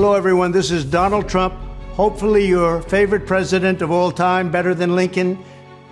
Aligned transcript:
Hello, 0.00 0.14
everyone. 0.14 0.50
This 0.50 0.70
is 0.70 0.82
Donald 0.82 1.28
Trump. 1.28 1.52
Hopefully, 1.92 2.46
your 2.46 2.80
favorite 2.80 3.26
president 3.26 3.82
of 3.82 3.90
all 3.90 4.10
time, 4.10 4.50
better 4.50 4.74
than 4.74 4.96
Lincoln, 4.96 5.38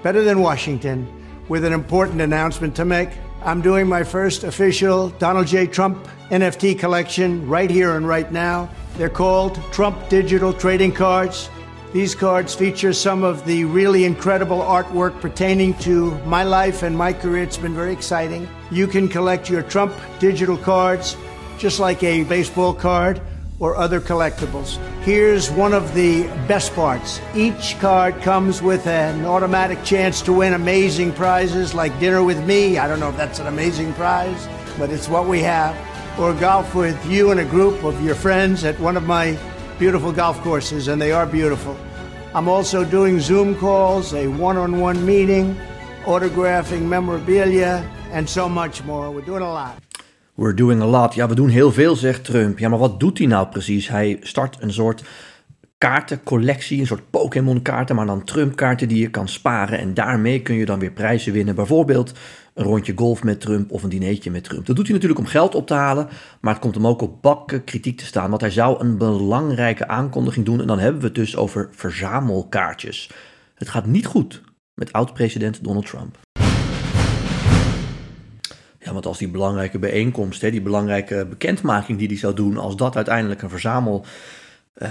better 0.03 0.25
than 0.25 0.41
Washington, 0.41 1.07
with 1.51 1.63
an 1.63 1.75
important 1.75 2.23
announcement 2.23 2.75
to 2.77 2.87
make. 2.87 3.11
I'm 3.43 3.61
doing 3.61 3.87
my 3.87 4.03
first 4.03 4.45
official 4.45 5.11
Donald 5.19 5.47
J. 5.47 5.67
Trump 5.67 6.09
NFT 6.31 6.79
collection 6.79 7.47
right 7.47 7.69
here 7.69 7.97
and 7.97 8.09
right 8.09 8.33
now. 8.33 8.71
They're 8.97 9.11
called 9.11 9.61
Trump 9.73 10.09
Digital 10.09 10.55
Trading 10.55 10.93
Cards. 10.93 11.51
These 11.93 12.15
cards 12.15 12.55
feature 12.55 12.95
some 12.95 13.23
of 13.23 13.45
the 13.45 13.67
really 13.67 14.07
incredible 14.07 14.61
artwork 14.61 15.21
pertaining 15.21 15.75
to 15.81 16.13
my 16.25 16.45
life 16.45 16.83
and 16.83 16.97
my 16.97 17.13
career. 17.13 17.43
It's 17.43 17.59
been 17.59 17.75
very 17.75 17.93
exciting. 17.93 18.49
You 18.71 18.87
can 18.87 19.07
collect 19.07 19.51
your 19.51 19.61
Trump 19.61 19.93
digital 20.19 20.57
cards 20.57 21.15
just 21.59 21.79
like 21.79 22.03
a 22.03 22.25
baseball 22.25 22.73
card 22.73 23.21
or 23.61 23.77
other 23.77 24.01
collectibles. 24.01 24.77
Here's 25.03 25.51
one 25.51 25.75
of 25.75 25.95
the 25.95 26.25
best 26.47 26.75
parts. 26.75 27.21
Each 27.35 27.79
card 27.81 28.21
comes 28.23 28.63
with 28.63 28.87
an 28.87 29.25
automatic 29.25 29.83
chance 29.83 30.23
to 30.23 30.33
win 30.33 30.55
amazing 30.55 31.13
prizes 31.13 31.75
like 31.75 31.99
dinner 31.99 32.23
with 32.23 32.45
me. 32.47 32.79
I 32.79 32.87
don't 32.87 33.01
know 33.01 33.09
if 33.09 33.17
that's 33.17 33.41
an 33.41 33.47
amazing 33.47 33.95
prize, 33.95 34.49
but 34.79 34.91
it's 34.91 35.09
what 35.09 35.27
we 35.27 35.41
have. 35.41 35.77
Or 36.19 36.35
golf 36.35 36.75
with 36.75 37.05
you 37.07 37.31
and 37.31 37.41
a 37.41 37.45
group 37.45 37.85
of 37.85 38.03
your 38.05 38.15
friends 38.15 38.65
at 38.65 38.79
one 38.81 38.97
of 38.97 39.05
my 39.05 39.39
beautiful 39.79 40.13
golf 40.13 40.41
courses, 40.41 40.89
and 40.89 41.01
they 41.01 41.13
are 41.13 41.27
beautiful. 41.27 41.77
I'm 42.35 42.49
also 42.49 42.85
doing 42.85 43.21
Zoom 43.21 43.55
calls, 43.57 44.13
a 44.15 44.27
one 44.29 44.57
on 44.57 44.81
one 44.81 45.05
meeting, 45.07 45.57
autographing 46.05 46.83
memorabilia, 46.83 47.89
and 48.11 48.29
so 48.29 48.49
much 48.49 48.83
more. 48.85 49.11
We're 49.11 49.23
doing 49.23 49.43
a 49.43 49.53
lot. 49.53 49.81
We're 50.39 50.55
doing 50.55 50.83
a 50.83 50.87
lot. 50.87 51.15
Ja, 51.15 51.29
we 51.29 51.35
doen 51.35 51.49
heel 51.49 51.73
veel, 51.73 51.97
zegt 51.97 52.25
Trump. 52.25 52.59
Ja, 52.59 52.69
maar 52.69 52.79
wat 52.79 53.01
doet 53.01 53.19
hij 53.19 53.27
nou 53.27 53.49
precies? 53.49 53.89
Hij 53.89 54.17
start 54.21 54.57
een 54.61 54.73
soort 54.73 55.05
kaartencollectie, 55.79 56.81
een 56.81 56.87
soort 56.87 57.11
Pokémon-kaarten, 57.11 57.97
maar 57.97 58.07
dan 58.07 58.25
Trump-kaarten 58.25 58.89
die 58.89 58.99
je 58.99 59.11
kan 59.11 59.29
sparen. 59.29 59.79
En 59.79 59.95
daarmee 59.95 60.43
kun 60.43 60.55
je 60.55 60.65
dan 60.65 60.79
weer 60.79 60.91
prijzen 60.91 61.33
winnen. 61.33 61.55
Bijvoorbeeld 61.55 62.13
een 62.55 62.65
rondje 62.65 62.93
golf 62.97 63.23
met 63.23 63.41
Trump 63.41 63.71
of 63.71 63.83
een 63.83 63.89
dinertje 63.89 64.31
met 64.31 64.45
Trump. 64.45 64.67
Dat 64.67 64.77
doet 64.77 64.85
hij 64.85 64.95
natuurlijk 64.95 65.21
om 65.21 65.27
geld 65.27 65.55
op 65.55 65.67
te 65.67 65.75
halen, 65.75 66.09
maar 66.41 66.53
het 66.53 66.63
komt 66.63 66.75
hem 66.75 66.87
ook 66.87 67.03
op 67.03 67.23
bakken 67.23 67.65
kritiek 67.65 67.99
te 67.99 68.07
staan. 68.07 68.31
Want 68.31 68.41
hij 68.41 68.51
zou 68.51 68.81
een 68.81 68.99
belangrijke 68.99 69.89
aankondiging 69.89 70.47
doen 70.47 70.61
en 70.61 70.67
dan 70.67 70.79
hebben 70.79 71.01
we 71.01 71.07
het 71.07 71.17
dus 71.17 71.37
over 71.37 71.69
verzamelkaartjes. 71.71 73.11
Het 73.55 73.69
gaat 73.69 73.87
niet 73.87 74.07
goed 74.07 74.43
met 74.75 74.93
oud-president 74.93 75.65
Donald 75.65 75.87
Trump. 75.87 76.19
Ja, 78.89 78.95
want 78.95 79.07
als 79.07 79.19
die 79.19 79.29
belangrijke 79.29 79.79
bijeenkomst, 79.79 80.41
hè, 80.41 80.51
die 80.51 80.63
belangrijke 80.63 81.27
bekendmaking 81.29 81.99
die 81.99 82.07
hij 82.07 82.17
zou 82.17 82.35
doen, 82.35 82.57
als 82.57 82.77
dat 82.77 82.97
uiteindelijk 82.97 83.43
een 83.43 83.51
verzamel 83.51 84.05
uh, 84.83 84.89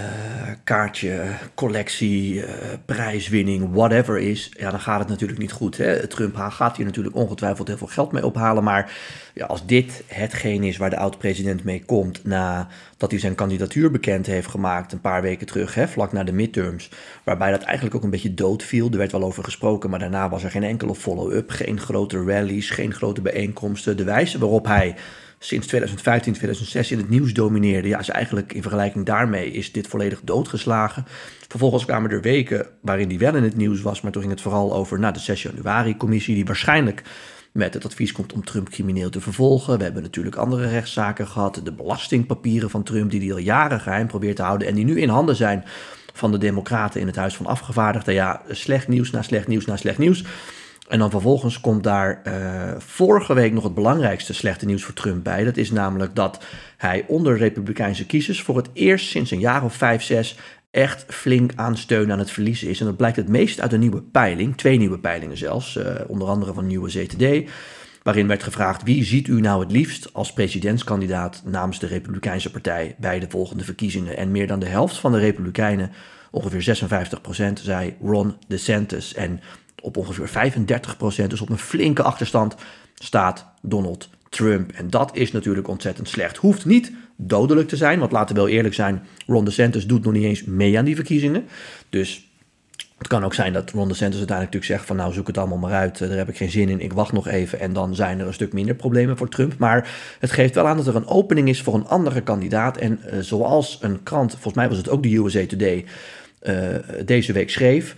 kaartje, 0.64 1.24
collectie, 1.56 2.34
uh, 2.34 2.46
prijswinning, 2.86 3.74
whatever 3.74 4.18
is, 4.18 4.52
ja, 4.58 4.72
dan 4.72 4.80
gaat 4.80 5.00
het 5.00 5.08
natuurlijk 5.08 5.40
niet 5.40 5.52
goed. 5.52 5.78
Hè? 5.78 6.08
Trump 6.08 6.36
gaat 6.36 6.78
hier 6.78 6.86
natuurlijk 6.86 7.16
ongetwijfeld 7.16 7.68
heel 7.68 7.78
veel 7.78 7.88
geld 7.88 8.12
mee 8.12 8.26
ophalen. 8.26 8.64
Maar 8.64 8.92
ja, 9.34 9.46
als 9.46 9.66
dit 9.66 10.04
hetgeen 10.08 10.64
is 10.64 10.78
waar 10.78 10.90
de 10.90 10.98
oud-president 10.98 11.64
mee 11.64 11.84
komt 11.86 12.26
nadat 12.26 13.12
hij 13.12 13.20
zijn 13.20 13.36
kandidatuur 13.36 13.92
bekend 13.92 14.26
heeft 14.26 14.48
gemaakt 14.48 14.92
een 14.92 15.02
paar 15.02 15.22
weken 15.22 15.48
terug, 15.48 15.74
hè, 15.74 15.88
vlak 15.88 16.12
na 16.12 16.24
de 16.24 16.34
midterms, 16.34 16.90
waarbij 17.24 17.52
dat 17.52 17.64
eigenlijk 17.64 17.96
ook 17.96 18.04
een 18.04 18.10
beetje 18.10 18.34
doodviel. 18.34 18.90
Er 18.92 18.98
werd 18.98 19.12
wel 19.12 19.24
over 19.24 19.44
gesproken, 19.44 19.90
maar 19.90 20.00
daarna 20.00 20.30
was 20.30 20.44
er 20.44 20.52
geen 20.52 20.64
enkele 20.64 20.96
follow-up, 20.96 21.50
geen 21.50 21.80
grote 21.80 22.24
rallies, 22.24 22.70
geen 22.70 22.94
grote 22.94 23.22
bijeenkomsten. 23.22 23.98
De 23.98 24.04
wijze 24.04 24.40
waarop 24.40 24.66
hij 24.66 24.96
sinds 25.40 25.68
2015, 25.68 26.34
2016 26.34 26.98
in 26.98 27.04
het 27.04 27.12
nieuws 27.12 27.34
domineerde. 27.34 27.88
Ja, 27.88 28.00
is 28.00 28.10
eigenlijk 28.10 28.54
in 28.54 28.62
vergelijking 28.62 29.06
daarmee 29.06 29.52
is 29.52 29.72
dit 29.72 29.88
volledig 29.88 30.20
doodgeslagen. 30.24 31.06
Vervolgens 31.48 31.86
kwamen 31.86 32.12
er 32.12 32.22
weken 32.22 32.66
waarin 32.82 33.08
die 33.08 33.20
wel 33.20 33.36
in 33.36 33.44
het 33.44 33.56
nieuws 33.56 33.82
was, 33.82 34.02
maar 34.02 34.12
toen 34.12 34.22
ging 34.22 34.34
het 34.34 34.44
vooral 34.44 34.74
over 34.74 35.00
nou, 35.00 35.14
de 35.14 35.20
6 35.20 35.42
januari-commissie, 35.42 36.36
die 36.36 36.46
waarschijnlijk 36.46 37.04
met 37.52 37.74
het 37.74 37.86
advies 37.86 38.12
komt 38.12 38.34
om 38.34 38.46
Trump 38.46 38.70
crimineel 38.70 39.10
te 39.10 39.22
vervolgen. 39.22 39.78
We 39.78 39.84
hebben 39.84 40.02
natuurlijk 40.02 40.36
andere 40.36 40.68
rechtszaken 40.68 41.28
gehad, 41.28 41.62
de 41.64 41.72
belastingpapieren 41.72 42.70
van 42.70 42.84
Trump, 42.84 43.12
die 43.12 43.22
hij 43.22 43.32
al 43.32 43.38
jaren 43.38 43.80
geheim 43.80 44.08
probeert 44.08 44.36
te 44.36 44.42
houden 44.42 44.68
en 44.68 44.76
die 44.76 44.86
nu 44.86 45.00
in 45.00 45.10
handen 45.10 45.36
zijn 45.36 45.64
van 46.14 46.32
de 46.32 46.38
Democraten 46.38 47.02
in 47.02 47.08
het 47.08 47.16
Huis 47.16 47.36
van 47.36 47.46
Afgevaardigden. 47.46 48.14
Ja, 48.14 48.42
slecht 48.50 48.88
nieuws 48.88 49.12
na 49.12 49.22
slecht 49.22 49.48
nieuws 49.48 49.66
na 49.66 49.78
slecht 49.78 49.98
nieuws. 49.98 50.24
En 50.88 51.00
dan 51.00 51.10
vervolgens 51.10 51.60
komt 51.60 51.84
daar 51.84 52.22
uh, 52.28 52.34
vorige 52.78 53.34
week 53.34 53.54
nog 53.54 53.64
het 53.64 53.74
belangrijkste 53.74 54.34
slechte 54.34 54.66
nieuws 54.66 54.84
voor 54.84 54.94
Trump 54.94 55.24
bij. 55.24 55.44
Dat 55.44 55.58
is 55.58 55.72
namelijk 55.72 56.16
dat 56.16 56.44
hij 56.78 57.06
onder 57.08 57.38
Republikeinse 57.38 58.06
kiezers 58.06 58.42
voor 58.42 58.58
het 58.58 58.70
eerst 58.74 59.08
sinds 59.10 59.32
een 59.32 59.40
jaar 59.40 59.64
of 59.64 59.74
vijf, 59.74 60.04
zes 60.04 60.38
echt 60.72 61.06
flink 61.08 61.52
aan 61.56 61.78
steun 61.78 62.12
aan 62.12 62.20
het 62.20 62.32
verliezen 62.32 62.70
is. 62.70 62.80
En 62.80 62.86
dat 62.86 62.98
blijkt 62.98 63.18
het 63.18 63.28
meest 63.28 63.62
uit 63.62 63.74
een 63.74 63.80
nieuwe 63.80 64.02
peiling, 64.02 64.58
twee 64.58 64.78
nieuwe 64.78 65.00
peilingen 65.00 65.38
zelfs, 65.38 65.76
uh, 65.76 65.86
onder 66.08 66.28
andere 66.28 66.54
van 66.54 66.68
Nieuwe 66.68 66.90
ZTD. 66.90 67.50
Waarin 68.04 68.28
werd 68.28 68.44
gevraagd 68.44 68.84
wie 68.84 69.04
ziet 69.04 69.28
u 69.28 69.42
nou 69.42 69.62
het 69.62 69.72
liefst 69.72 70.14
als 70.14 70.34
presidentskandidaat 70.34 71.42
namens 71.46 71.80
de 71.80 71.88
Republikeinse 71.88 72.52
Partij 72.52 72.96
bij 72.98 73.20
de 73.20 73.30
volgende 73.30 73.64
verkiezingen. 73.64 74.18
En 74.18 74.32
meer 74.32 74.48
dan 74.48 74.60
de 74.60 74.68
helft 74.68 74.98
van 74.98 75.12
de 75.12 75.20
Republikeinen, 75.20 75.92
ongeveer 76.32 76.78
56%, 77.50 77.54
zei 77.64 77.96
Ron 78.02 78.36
DeSantis. 78.48 79.14
En 79.14 79.40
op 79.82 79.98
ongeveer 79.98 80.52
35%, 81.24 81.28
dus 81.28 81.42
op 81.42 81.50
een 81.50 81.58
flinke 81.58 82.04
achterstand, 82.04 82.56
staat 82.96 83.46
Donald 83.62 84.10
Trump. 84.30 84.72
En 84.72 84.90
dat 84.90 85.16
is 85.16 85.32
natuurlijk 85.32 85.68
ontzettend 85.68 86.10
slecht. 86.10 86.38
Hoeft 86.38 86.66
niet 86.66 86.92
dodelijk 87.16 87.68
te 87.68 87.76
zijn, 87.76 88.00
want 88.00 88.12
laten 88.12 88.36
we 88.36 88.42
wel 88.42 88.50
eerlijk 88.50 88.74
zijn, 88.74 89.04
Ron 89.28 89.46
DeSantis 89.46 89.88
doet 89.88 90.04
nog 90.04 90.14
niet 90.14 90.24
eens 90.24 90.44
mee 90.44 90.78
aan 90.78 90.86
die 90.86 90.96
verkiezingen. 90.96 91.46
Dus 91.90 92.28
het 92.98 93.08
kan 93.08 93.24
ook 93.24 93.34
zijn 93.34 93.54
dat 93.54 93.72
Ron 93.72 93.88
DeSantis 93.88 94.18
uiteindelijk 94.18 94.54
natuurlijk 94.54 94.66
zegt 94.66 94.86
van 94.86 94.96
nou 94.96 95.14
zoek 95.14 95.28
het 95.28 95.38
allemaal 95.38 95.58
maar 95.58 95.72
uit, 95.72 96.00
daar 96.00 96.10
heb 96.10 96.30
ik 96.30 96.38
geen 96.38 96.52
zin 96.52 96.70
in, 96.70 96.82
ik 96.82 96.94
wacht 96.94 97.12
nog 97.12 97.28
even 97.28 97.60
en 97.60 97.74
dan 97.74 97.96
zijn 97.96 98.20
er 98.20 98.28
een 98.28 98.34
stuk 98.34 98.54
minder 98.54 98.76
problemen 98.76 99.18
voor 99.18 99.30
Trump. 99.30 99.58
Maar 99.58 99.90
het 100.20 100.32
geeft 100.32 100.56
wel 100.56 100.68
aan 100.68 100.78
dat 100.78 100.88
er 100.88 100.96
een 100.96 101.08
opening 101.08 101.50
is 101.50 101.62
voor 101.62 101.74
een 101.74 101.88
andere 101.88 102.22
kandidaat 102.22 102.78
en 102.78 103.00
uh, 103.06 103.20
zoals 103.20 103.78
een 103.82 104.04
krant, 104.04 104.32
volgens 104.32 104.54
mij 104.54 104.70
was 104.70 104.78
het 104.78 104.90
ook 104.90 105.04
de 105.04 105.16
USA 105.16 105.46
Today, 105.46 105.86
uh, 106.44 106.56
deze 107.06 107.34
week 107.34 107.50
schreef, 107.50 107.96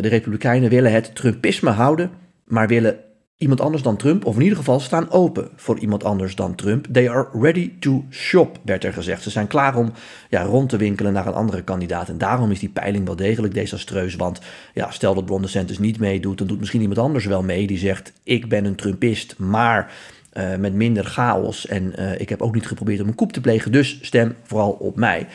de 0.00 0.08
Republikeinen 0.08 0.70
willen 0.70 0.92
het 0.92 1.14
Trumpisme 1.14 1.70
houden, 1.70 2.10
maar 2.44 2.68
willen 2.68 2.98
iemand 3.36 3.60
anders 3.60 3.82
dan 3.82 3.96
Trump, 3.96 4.24
of 4.24 4.36
in 4.36 4.42
ieder 4.42 4.58
geval 4.58 4.80
staan 4.80 5.10
open 5.10 5.48
voor 5.56 5.78
iemand 5.78 6.04
anders 6.04 6.34
dan 6.34 6.54
Trump. 6.54 6.86
They 6.92 7.10
are 7.10 7.28
ready 7.32 7.72
to 7.78 8.04
shop, 8.10 8.58
werd 8.64 8.84
er 8.84 8.92
gezegd. 8.92 9.22
Ze 9.22 9.30
zijn 9.30 9.46
klaar 9.46 9.76
om 9.76 9.92
ja, 10.28 10.42
rond 10.42 10.68
te 10.68 10.76
winkelen 10.76 11.12
naar 11.12 11.26
een 11.26 11.32
andere 11.32 11.62
kandidaat. 11.62 12.08
En 12.08 12.18
daarom 12.18 12.50
is 12.50 12.58
die 12.58 12.68
peiling 12.68 13.06
wel 13.06 13.16
degelijk 13.16 13.54
desastreus. 13.54 14.16
Want 14.16 14.40
ja, 14.74 14.90
stel 14.90 15.14
dat 15.14 15.28
Ron 15.28 15.42
DeSantis 15.42 15.78
niet 15.78 15.98
meedoet, 15.98 16.38
dan 16.38 16.46
doet 16.46 16.58
misschien 16.58 16.80
iemand 16.80 16.98
anders 16.98 17.24
wel 17.24 17.42
mee. 17.42 17.66
Die 17.66 17.78
zegt, 17.78 18.12
ik 18.22 18.48
ben 18.48 18.64
een 18.64 18.76
Trumpist, 18.76 19.38
maar... 19.38 19.92
Uh, 20.32 20.56
met 20.56 20.74
minder 20.74 21.04
chaos. 21.04 21.66
En 21.66 21.92
uh, 21.98 22.20
ik 22.20 22.28
heb 22.28 22.42
ook 22.42 22.54
niet 22.54 22.66
geprobeerd 22.66 23.00
om 23.00 23.08
een 23.08 23.14
koep 23.14 23.32
te 23.32 23.40
plegen. 23.40 23.72
Dus 23.72 23.98
stem 24.02 24.34
vooral 24.42 24.70
op 24.70 24.96
mij. 24.96 25.26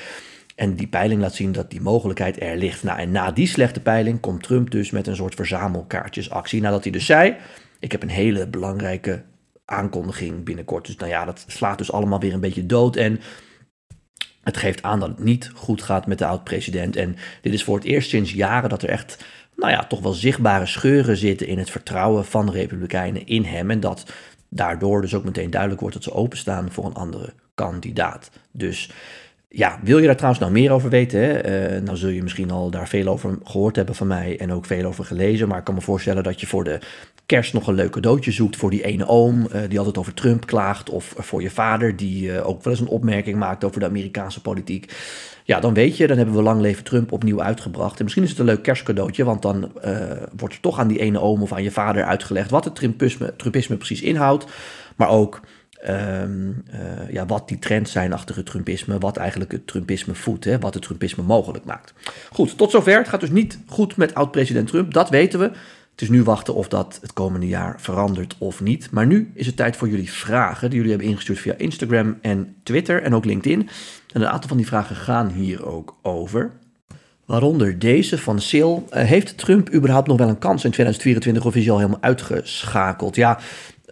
En 0.56 0.76
die 0.76 0.88
peiling 0.88 1.22
laat 1.22 1.36
zien 1.36 1.52
dat 1.52 1.72
die 1.72 1.82
mogelijkheid 1.82 2.42
er 2.42 2.58
ligt. 2.58 2.84
Nou, 2.84 3.00
en 3.00 3.12
na 3.12 3.32
die 3.32 3.48
slechte 3.48 3.80
peiling 3.80 4.20
komt 4.20 4.44
Trump 4.44 4.72
dus 4.72 4.92
met 4.92 5.08
een 5.08 5.16
soort 5.16 5.36
verzamelkaartjesactie. 5.36 6.62
Nadat 6.62 6.84
hij 6.84 6.92
dus 6.92 7.06
zei: 7.06 7.36
Ik 7.80 7.92
heb 7.92 8.04
een 8.04 8.10
hele 8.10 8.48
belangrijke 8.48 9.24
aankondiging 9.66 10.44
binnenkort. 10.44 10.86
Dus 10.86 10.96
nou 10.96 11.10
ja, 11.10 11.26
dat 11.26 11.46
slaat 11.48 11.78
dus 11.78 11.92
allemaal 11.92 12.20
weer 12.20 12.34
een 12.34 12.40
beetje 12.40 12.66
dood. 12.66 12.96
En 12.96 13.20
het 14.44 14.58
geeft 14.58 14.84
aan 14.84 15.00
dat 15.00 15.10
het 15.10 15.24
niet 15.24 15.52
goed 15.56 15.82
gaat 15.82 16.08
met 16.08 16.18
de 16.18 16.26
oud-president. 16.26 16.96
En 16.96 17.16
dit 17.42 17.54
is 17.54 17.64
voor 17.64 17.76
het 17.76 17.86
eerst 17.86 18.10
sinds 18.10 18.34
jaren 18.34 18.70
dat 18.70 18.84
er 18.84 18.90
echt, 18.90 19.26
nou 19.56 19.72
ja, 19.72 19.88
toch 19.88 20.02
wel 20.02 20.14
zichtbare 20.14 20.66
scheuren 20.66 21.18
zitten 21.18 21.48
in 21.48 21.58
het 21.58 21.70
vertrouwen 21.70 22.26
van 22.26 22.46
de 22.46 22.52
Republikeinen 22.52 23.26
in 23.26 23.44
hem. 23.44 23.72
En 23.72 23.80
dat 23.80 24.14
daardoor 24.50 25.02
dus 25.02 25.14
ook 25.14 25.24
meteen 25.24 25.50
duidelijk 25.50 25.82
wordt 25.82 25.96
dat 25.96 26.04
ze 26.04 26.14
openstaan 26.14 26.72
voor 26.72 26.86
een 26.86 26.94
andere 26.94 27.34
kandidaat. 27.56 28.32
Dus 28.52 28.90
ja, 29.56 29.80
wil 29.84 29.98
je 29.98 30.06
daar 30.06 30.16
trouwens 30.16 30.42
nou 30.42 30.54
meer 30.54 30.72
over 30.72 30.90
weten? 30.90 31.20
Hè? 31.20 31.82
Nou 31.82 31.98
zul 31.98 32.10
je 32.10 32.24
misschien 32.24 32.52
al 32.52 32.70
daar 32.70 32.88
veel 32.88 33.08
over 33.08 33.38
gehoord 33.44 33.76
hebben 33.76 33.96
van 33.96 34.08
mij 34.08 34.40
en 34.40 34.52
ook 34.52 34.66
veel 34.66 34.86
over 34.86 35.06
gelezen. 35.06 35.48
Maar 35.48 35.58
ik 35.58 35.64
kan 35.64 35.74
me 35.74 35.82
voorstellen 35.82 36.24
dat 36.24 36.40
je 36.40 36.48
voor 36.48 36.64
de 36.64 36.80
kerst 37.26 37.54
nog 37.54 37.68
een 37.68 37.74
leuk 37.74 37.92
cadeautje 37.92 38.32
zoekt 38.32 38.56
voor 38.56 38.70
die 38.70 38.84
ene 38.84 39.08
oom 39.08 39.40
uh, 39.40 39.62
die 39.70 39.78
altijd 39.78 39.98
over 39.98 40.14
Trump 40.14 40.46
klaagt. 40.46 40.90
Of 40.90 41.14
voor 41.18 41.42
je 41.42 41.50
vader 41.50 41.96
die 41.96 42.32
uh, 42.32 42.48
ook 42.48 42.64
wel 42.64 42.74
eens 42.74 42.82
een 42.82 42.88
opmerking 42.88 43.38
maakt 43.38 43.64
over 43.64 43.80
de 43.80 43.86
Amerikaanse 43.86 44.42
politiek. 44.42 44.94
Ja, 45.44 45.60
dan 45.60 45.74
weet 45.74 45.98
je, 45.98 46.08
dan 46.08 46.18
hebben 46.18 46.36
we 46.36 46.42
Lang 46.42 46.62
Leven 46.62 46.84
Trump 46.84 47.12
opnieuw 47.12 47.42
uitgebracht. 47.42 47.98
En 47.98 48.04
misschien 48.04 48.24
is 48.24 48.30
het 48.30 48.40
een 48.40 48.46
leuk 48.46 48.64
kerstcadeautje, 48.64 49.24
want 49.24 49.42
dan 49.42 49.72
wordt 50.38 50.54
er 50.54 50.62
toch 50.62 50.80
aan 50.80 50.88
die 50.88 51.00
ene 51.00 51.20
oom 51.20 51.42
of 51.42 51.54
aan 51.54 51.64
je 51.64 51.72
vader 51.72 52.04
uitgelegd 52.04 52.50
wat 52.50 52.66
het 52.66 52.76
Trumpisme, 52.76 53.36
Trumpisme 53.36 53.76
precies 53.76 54.02
inhoudt. 54.02 54.46
Maar 54.96 55.10
ook 55.10 55.42
Um, 55.90 56.64
uh, 56.74 57.12
ja, 57.12 57.26
wat 57.26 57.48
die 57.48 57.60
trends 57.60 57.92
zijn 57.92 58.14
achter 58.14 58.36
het 58.36 58.46
Trumpisme, 58.46 58.98
wat 58.98 59.18
eigenlijk 59.18 59.52
het 59.52 59.68
Trumpisme 59.68 60.16
voedt, 60.16 60.46
hè, 60.46 60.60
wat 60.60 60.74
het 60.74 60.84
Trumpisme 60.84 61.24
mogelijk 61.24 61.66
maakt. 61.66 61.94
Goed, 62.32 62.58
tot 62.58 62.72
zover. 62.72 62.98
Het 62.98 63.08
gaat 63.08 63.20
dus 63.20 63.30
niet 63.30 63.60
goed 63.68 63.98
met 63.98 64.14
oud-president 64.14 64.68
Trump, 64.68 64.94
dat 64.94 65.10
weten 65.10 65.40
we. 65.40 65.52
Het 65.92 66.02
is 66.02 66.10
nu 66.10 66.24
wachten 66.24 66.56
of 66.56 66.68
dat 66.68 66.98
het 67.02 67.14
komende 67.14 67.48
jaar 67.48 67.82
verandert 67.82 68.36
of 68.38 68.62
niet. 68.62 68.92
Maar 68.92 69.06
nu 69.06 69.32
is 69.34 69.46
het 69.46 69.56
tijd 69.56 69.76
voor 69.76 69.90
jullie 69.90 70.12
vragen 70.12 70.70
die 70.70 70.78
jullie 70.78 70.92
hebben 70.92 71.10
ingestuurd 71.10 71.40
via 71.40 71.54
Instagram 71.58 72.18
en 72.22 72.56
Twitter 72.64 73.04
en 73.04 73.16
ook 73.16 73.26
LinkedIn. 73.26 73.70
En 74.14 74.22
een 74.22 74.28
aantal 74.28 74.48
van 74.48 74.58
die 74.58 74.68
vragen 74.68 74.96
gaan 74.96 75.30
hier 75.30 75.66
ook 75.66 75.96
over. 76.02 76.52
Waaronder 77.26 77.80
deze 77.80 78.18
van 78.18 78.40
Sil. 78.50 78.72
Uh, 78.72 79.04
heeft 79.04 79.38
Trump 79.38 79.74
überhaupt 79.74 80.08
nog 80.08 80.18
wel 80.18 80.28
een 80.28 80.40
kans 80.40 80.64
in 80.64 80.72
2024 80.72 81.46
of 81.46 81.56
is 81.56 81.64
hij 81.64 81.72
al 81.72 81.80
helemaal 81.80 82.02
uitgeschakeld? 82.02 83.16
Ja, 83.16 83.40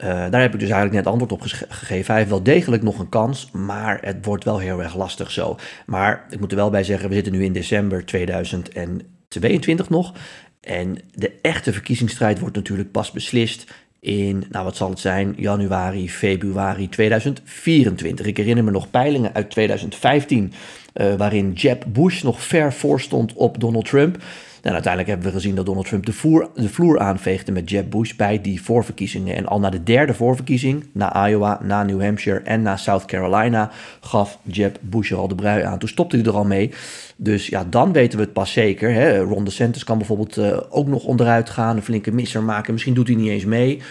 uh, 0.04 0.08
daar 0.30 0.42
heb 0.42 0.54
ik 0.54 0.60
dus 0.60 0.70
eigenlijk 0.70 1.04
net 1.04 1.08
antwoord 1.08 1.32
op 1.32 1.42
gegeven. 1.42 2.08
Hij 2.08 2.18
heeft 2.18 2.30
wel 2.30 2.44
degelijk 2.44 2.84
nog 2.84 3.00
een 3.00 3.10
kans, 3.10 3.50
maar 3.52 3.98
het 4.02 4.26
wordt 4.26 4.44
wel 4.44 4.58
heel 4.58 4.82
erg 4.82 4.96
lastig 4.96 5.32
zo. 5.32 5.58
Maar 5.86 6.26
ik 6.30 6.40
moet 6.40 6.52
er 6.52 6.58
wel 6.58 6.70
bij 6.70 6.84
zeggen, 6.84 7.10
we 7.10 7.16
zitten 7.16 7.34
nu 7.34 7.44
in 7.44 7.54
december 7.54 8.06
2022 8.06 9.90
nog. 9.90 10.14
En 10.62 10.98
de 11.14 11.32
echte 11.42 11.74
verkiezingsstrijd 11.74 12.40
wordt 12.40 12.56
natuurlijk 12.56 12.92
pas 12.92 13.12
beslist 13.12 13.66
in, 14.00 14.44
nou 14.50 14.66
wat 14.66 14.76
zal 14.76 14.90
het 14.90 15.00
zijn, 15.00 15.34
januari, 15.38 16.10
februari 16.10 16.90
2024. 16.90 18.26
Ik 18.26 18.38
herinner 18.38 18.64
me 18.64 18.72
nog 18.72 18.90
peilingen 18.90 19.34
uit 19.34 19.50
2015, 19.50 20.54
uh, 20.94 21.16
waarin 21.16 21.52
Jeb 21.54 21.86
Bush 21.88 22.22
nog 22.22 22.44
ver 22.44 22.74
voor 22.74 23.02
stond 23.02 23.34
op 23.34 23.60
Donald 23.60 23.86
Trump. 23.86 24.18
En 24.62 24.74
uiteindelijk 24.74 25.12
hebben 25.14 25.28
we 25.28 25.34
gezien 25.34 25.56
dat 25.56 25.66
Donald 25.66 25.88
Trump 25.88 26.06
de, 26.06 26.48
de 26.54 26.70
vloer 26.70 27.00
aanveegde 27.00 27.52
met 27.52 27.70
Jeb 27.70 27.90
Bush 27.90 28.14
bij 28.14 28.42
die 28.42 28.62
voorverkiezingen. 28.62 29.36
En 29.36 29.46
al 29.46 29.60
na 29.60 29.70
de 29.70 29.84
derde 29.84 30.14
voorverkiezing, 30.14 30.86
na 30.92 31.28
Iowa, 31.28 31.60
na 31.64 31.84
New 31.84 32.02
Hampshire 32.02 32.40
en 32.40 32.62
na 32.62 32.78
South 32.78 33.06
Carolina, 33.06 33.72
gaf 34.02 34.38
Jeb 34.44 34.78
Bush 34.82 35.12
er 35.12 35.18
al 35.18 35.28
de 35.28 35.36
brui 35.36 35.64
aan. 35.64 35.78
Toen 35.78 35.90
stopte 35.90 36.16
hij 36.16 36.26
er 36.26 36.36
al 36.36 36.46
mee. 36.46 36.72
Dus 37.16 37.48
ja, 37.48 37.66
dan 37.70 37.94
weten 37.94 38.18
we 38.18 38.24
het 38.24 38.34
pas 38.34 38.52
zeker. 38.52 38.94
Hè. 38.94 39.20
Ron 39.20 39.44
DeSantis 39.44 39.84
kan 39.84 39.98
bijvoorbeeld 39.98 40.38
uh, 40.38 40.58
ook 40.70 40.88
nog 40.88 41.04
onderuit 41.04 41.50
gaan, 41.50 41.76
een 41.76 41.84
flinke 41.84 42.12
misser 42.12 42.44
maken. 42.44 42.74
Misschien 42.74 42.94
doet 42.94 43.08
hij 43.08 43.16
niet 43.16 43.30
eens 43.30 43.46
mee. 43.46 43.82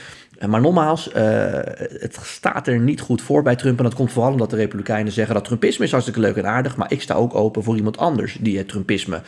Eh, 0.41 0.49
maar 0.49 0.61
nogmaals, 0.61 1.09
uh, 1.09 1.15
het 1.79 2.19
staat 2.23 2.67
er 2.67 2.79
niet 2.79 3.01
goed 3.01 3.23
voor 3.23 3.43
bij 3.43 3.57
Trump. 3.57 3.79
En 3.79 3.85
dat 3.85 3.95
komt 3.95 4.13
vooral 4.13 4.33
omdat 4.33 4.51
de 4.51 4.57
Republikeinen 4.57 5.13
zeggen 5.13 5.35
dat 5.35 5.45
Trumpisme 5.45 5.85
is 5.85 5.91
hartstikke 5.91 6.21
leuk 6.21 6.37
en 6.37 6.47
aardig. 6.47 6.77
Maar 6.77 6.93
ik 6.93 7.03
sta 7.03 7.15
ook 7.15 7.35
open 7.35 7.63
voor 7.63 7.77
iemand 7.77 7.99
anders 7.99 8.37
die 8.41 8.59
het 8.59 8.69
Trumpisme 8.69 9.23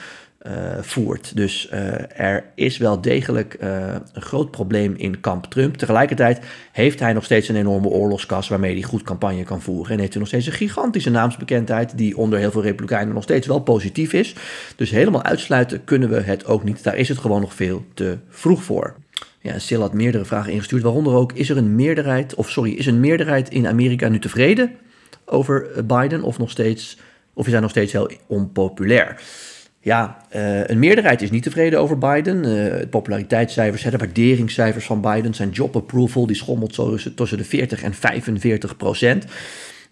voert. 0.81 1.37
Dus 1.37 1.69
uh, 1.73 2.21
er 2.21 2.44
is 2.55 2.79
wel 2.79 3.00
degelijk 3.00 3.56
uh, 3.61 3.94
een 4.12 4.23
groot 4.23 4.50
probleem 4.50 4.94
in 4.97 5.21
kamp 5.21 5.44
Trump. 5.44 5.77
Tegelijkertijd 5.77 6.41
heeft 6.73 7.00
hij 7.00 7.12
nog 7.12 7.25
steeds 7.25 7.49
een 7.49 7.56
enorme 7.56 7.89
oorlogskas 7.89 8.49
waarmee 8.49 8.73
hij 8.73 8.83
goed 8.83 9.03
campagne 9.03 9.44
kan 9.44 9.62
voeren. 9.62 9.93
En 9.93 9.99
heeft 9.99 10.11
hij 10.11 10.21
nog 10.21 10.29
steeds 10.29 10.47
een 10.47 10.53
gigantische 10.53 11.11
naamsbekendheid 11.11 11.99
die 11.99 12.17
onder 12.17 12.39
heel 12.39 12.50
veel 12.50 12.62
Republikeinen 12.62 13.15
nog 13.15 13.23
steeds 13.23 13.47
wel 13.47 13.61
positief 13.61 14.12
is. 14.12 14.35
Dus 14.77 14.91
helemaal 14.91 15.23
uitsluiten 15.23 15.85
kunnen 15.85 16.09
we 16.09 16.21
het 16.21 16.47
ook 16.47 16.65
niet. 16.65 16.83
Daar 16.83 16.97
is 16.97 17.09
het 17.09 17.19
gewoon 17.19 17.41
nog 17.41 17.55
veel 17.55 17.85
te 17.94 18.19
vroeg 18.29 18.62
voor. 18.62 18.94
Ja, 19.41 19.59
Sil 19.67 19.81
had 19.81 19.94
meerdere 19.94 20.25
vragen 20.25 20.53
ingestuurd, 20.53 20.83
waaronder 20.83 21.15
ook: 21.15 21.33
is 21.33 21.50
er 21.50 21.56
een 21.56 21.75
meerderheid, 21.75 22.35
of 22.35 22.50
sorry, 22.50 22.73
is 22.73 22.87
een 22.87 23.00
meerderheid 23.00 23.50
in 23.50 23.67
Amerika 23.67 24.09
nu 24.09 24.19
tevreden 24.19 24.73
over 25.25 25.87
Biden 25.87 26.23
of 26.23 26.39
nog 26.39 26.50
steeds, 26.50 26.99
of 27.35 27.47
is 27.47 27.53
hij 27.53 27.61
nog 27.61 27.71
steeds 27.71 27.93
heel 27.93 28.11
onpopulair? 28.27 29.21
Ja, 29.84 30.17
uh, 30.37 30.67
een 30.67 30.79
meerderheid 30.79 31.23
is 31.23 31.31
niet 31.31 31.43
tevreden 31.43 31.81
over 31.81 31.99
Biden. 31.99 32.46
Uh, 32.46 32.88
populariteitscijfers, 32.90 33.82
de 33.82 33.96
waarderingscijfers 33.96 34.84
van 34.84 35.00
Biden, 35.00 35.34
zijn 35.34 35.50
job 35.50 35.76
approval, 35.76 36.26
die 36.26 36.37
schommelt 36.37 36.75
zo 36.75 36.96
tussen 37.14 37.38
de 37.38 37.44
40 37.44 37.82
en 37.82 37.94
45 37.94 38.76
procent. 38.76 39.25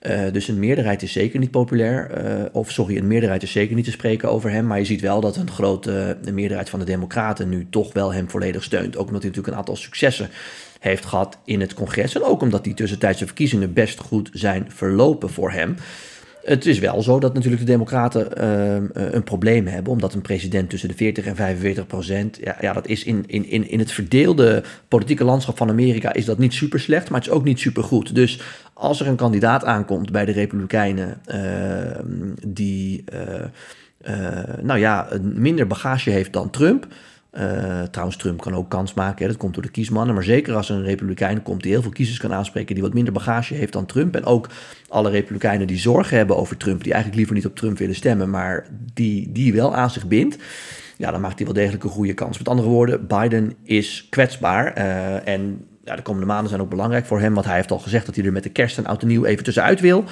Uh, 0.03 0.33
dus 0.33 0.49
een 0.49 0.59
meerderheid 0.59 1.03
is 1.03 1.13
zeker 1.13 1.39
niet 1.39 1.51
populair. 1.51 2.11
of 2.53 2.71
sorry, 2.71 2.97
een 2.97 3.07
meerderheid 3.07 3.43
is 3.43 3.53
zeker 3.53 3.75
niet 3.75 3.85
te 3.85 3.91
spreken 3.91 4.31
over 4.31 4.51
hem. 4.51 4.67
Maar 4.67 4.79
je 4.79 4.85
ziet 4.85 5.01
wel 5.01 5.21
dat 5.21 5.37
een 5.37 5.51
grote 5.51 6.17
meerderheid 6.33 6.71
van 6.71 6.79
de 6.79 6.85
Democraten 6.85 7.49
nu 7.49 7.67
toch 7.71 7.93
wel 7.93 8.13
hem 8.13 8.31
volledig 8.31 8.63
steunt. 8.63 8.97
Ook 8.97 9.07
omdat 9.07 9.23
hij 9.23 9.31
natuurlijk 9.31 9.47
een 9.47 9.59
aantal 9.59 9.77
successen 9.77 10.29
heeft 10.81 11.05
gehad 11.05 11.39
in 11.45 11.61
het 11.61 11.75
congres. 11.75 12.15
En 12.15 12.25
ook 12.25 12.43
omdat 12.43 12.65
die 12.65 12.75
tussentijdse 12.75 13.27
verkiezingen 13.27 13.73
best 13.73 14.01
goed 14.01 14.31
zijn 14.33 14.67
verlopen 14.69 15.31
voor 15.31 15.53
hem. 15.53 15.77
Het 16.43 16.67
is 16.67 16.79
wel 16.79 17.03
zo 17.03 17.19
dat 17.19 17.35
natuurlijk 17.35 17.63
de 17.63 17.73
Democraten 17.73 18.37
ehm, 18.37 18.87
eh, 18.93 19.13
een 19.13 19.25
probleem 19.25 19.67
hebben, 19.67 19.93
omdat 19.93 20.15
een 20.15 20.21
president 20.21 20.71
tussen 20.71 20.89
de 20.89 20.95
40 20.95 21.25
en 21.25 21.37
45 21.37 21.87
procent, 21.87 22.39
ja, 22.43 22.57
ja 22.61 22.73
dat 22.73 22.87
is 22.87 23.05
in, 23.05 23.25
in, 23.27 23.47
in, 23.47 23.69
in 23.69 23.79
het 23.79 23.93
verdeelde 23.93 24.63
politieke 24.89 25.25
landschap 25.25 25.57
van 25.57 25.69
Amerika 25.69 26.13
is 26.13 26.25
dat 26.25 26.39
niet 26.39 26.53
super 26.53 26.81
slecht, 26.81 27.11
maar 27.11 27.19
het 27.21 27.29
is 27.29 27.35
ook 27.35 27.45
niet 27.45 27.61
super 27.61 27.83
goed. 27.83 28.15
Dus 28.15 28.41
als 28.75 29.01
er 29.01 29.07
een 29.07 29.17
kandidaat 29.17 29.65
aankomt 29.65 30.11
bij 30.11 30.25
de 30.25 30.33
Republikeinen 30.33 31.21
ehm, 31.25 32.35
die, 32.47 33.05
uh, 33.15 34.55
nou 34.63 34.79
ja, 34.79 35.09
minder 35.23 35.67
bagage 35.67 36.11
heeft 36.11 36.33
dan 36.33 36.51
Trump, 36.51 36.87
uh, 37.33 37.83
trouwens, 37.83 38.17
Trump 38.17 38.41
kan 38.41 38.55
ook 38.55 38.71
kans 38.71 38.95
maken. 38.95 39.29
Dat 39.29 39.37
komt 39.37 39.55
door 39.55 39.63
de 39.63 39.71
kiesmannen. 39.71 40.15
Maar 40.15 40.25
zeker 40.25 40.55
als 40.55 40.69
er 40.69 40.77
een 40.77 40.85
republikein 40.85 41.43
komt 41.43 41.63
die 41.63 41.73
heel 41.73 41.83
veel 41.83 41.91
kiezers 41.91 42.19
kan 42.19 42.33
aanspreken. 42.33 42.75
die 42.75 42.85
wat 42.85 42.95
minder 42.95 43.13
bagage 43.13 43.55
heeft 43.55 43.73
dan 43.73 43.87
Trump. 43.87 44.15
En 44.15 44.25
ook 44.25 44.49
alle 44.89 45.11
republikeinen 45.11 45.67
die 45.67 45.79
zorgen 45.79 46.17
hebben 46.17 46.37
over 46.37 46.57
Trump. 46.57 46.83
die 46.83 46.93
eigenlijk 46.93 47.17
liever 47.17 47.35
niet 47.35 47.47
op 47.47 47.57
Trump 47.57 47.79
willen 47.79 47.95
stemmen. 47.95 48.31
maar 48.31 48.67
die, 48.95 49.33
die 49.33 49.53
wel 49.53 49.75
aan 49.75 49.91
zich 49.91 50.07
bindt. 50.07 50.37
Ja, 50.97 51.11
dan 51.11 51.21
maakt 51.21 51.37
hij 51.37 51.45
wel 51.45 51.55
degelijk 51.55 51.85
een 51.85 51.91
goede 51.91 52.15
kans. 52.15 52.39
Met 52.39 52.49
andere 52.49 52.69
woorden, 52.69 53.07
Biden 53.07 53.55
is 53.63 54.07
kwetsbaar. 54.11 54.79
Uh, 54.79 55.29
en 55.29 55.65
ja, 55.85 55.97
de 55.97 56.03
komende 56.03 56.27
maanden 56.27 56.49
zijn 56.49 56.61
ook 56.61 56.71
belangrijk 56.71 57.07
voor 57.07 57.21
hem. 57.21 57.35
Want 57.35 57.47
hij 57.47 57.57
heeft 57.57 57.71
al 57.71 57.79
gezegd 57.79 58.07
dat 58.07 58.15
hij 58.15 58.25
er 58.25 58.33
met 58.33 58.43
de 58.43 58.49
kerst 58.49 58.79
en 58.79 58.87
oud 58.87 59.03
en 59.03 59.09
nieuw 59.09 59.25
even 59.25 59.45
tussenuit 59.45 59.81
wil. 59.81 60.05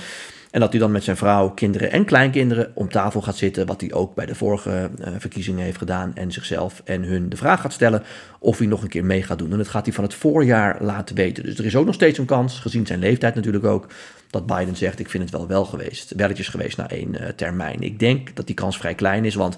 En 0.51 0.61
dat 0.61 0.71
hij 0.71 0.81
dan 0.81 0.93
met 0.93 1.05
zijn 1.05 1.17
vrouw, 1.17 1.51
kinderen 1.51 1.91
en 1.93 2.05
kleinkinderen 2.05 2.71
om 2.75 2.89
tafel 2.89 3.23
gaat 3.23 3.37
zitten, 3.37 3.67
wat 3.67 3.81
hij 3.81 3.93
ook 3.93 4.15
bij 4.15 4.27
de 4.27 4.35
vorige 4.35 4.91
uh, 4.99 5.07
verkiezingen 5.19 5.65
heeft 5.65 5.79
gedaan, 5.79 6.15
en 6.15 6.33
zichzelf 6.33 6.83
en 6.85 7.03
hun 7.03 7.29
de 7.29 7.37
vraag 7.37 7.61
gaat 7.61 7.73
stellen 7.73 8.03
of 8.39 8.59
hij 8.59 8.67
nog 8.67 8.83
een 8.83 8.89
keer 8.89 9.05
mee 9.05 9.23
gaat 9.23 9.39
doen. 9.39 9.51
En 9.51 9.59
dat 9.59 9.69
gaat 9.69 9.85
hij 9.85 9.95
van 9.95 10.05
het 10.05 10.15
voorjaar 10.15 10.77
laten 10.81 11.15
weten. 11.15 11.45
Dus 11.45 11.59
er 11.59 11.65
is 11.65 11.77
ook 11.77 11.87
nog 11.87 11.95
steeds 11.95 12.19
een 12.19 12.25
kans, 12.25 12.59
gezien 12.59 12.87
zijn 12.87 12.99
leeftijd 12.99 13.35
natuurlijk 13.35 13.65
ook, 13.65 13.87
dat 14.31 14.47
Biden 14.47 14.77
zegt: 14.77 14.99
Ik 14.99 15.11
vind 15.11 15.23
het 15.23 15.33
wel 15.33 15.47
wel 15.47 15.65
geweest, 15.65 16.13
welletjes 16.17 16.49
geweest 16.49 16.77
na 16.77 16.91
één 16.91 17.15
uh, 17.15 17.29
termijn. 17.29 17.81
Ik 17.81 17.99
denk 17.99 18.37
dat 18.37 18.47
die 18.47 18.55
kans 18.55 18.79
vrij 18.79 18.95
klein 18.95 19.25
is, 19.25 19.35
want 19.35 19.57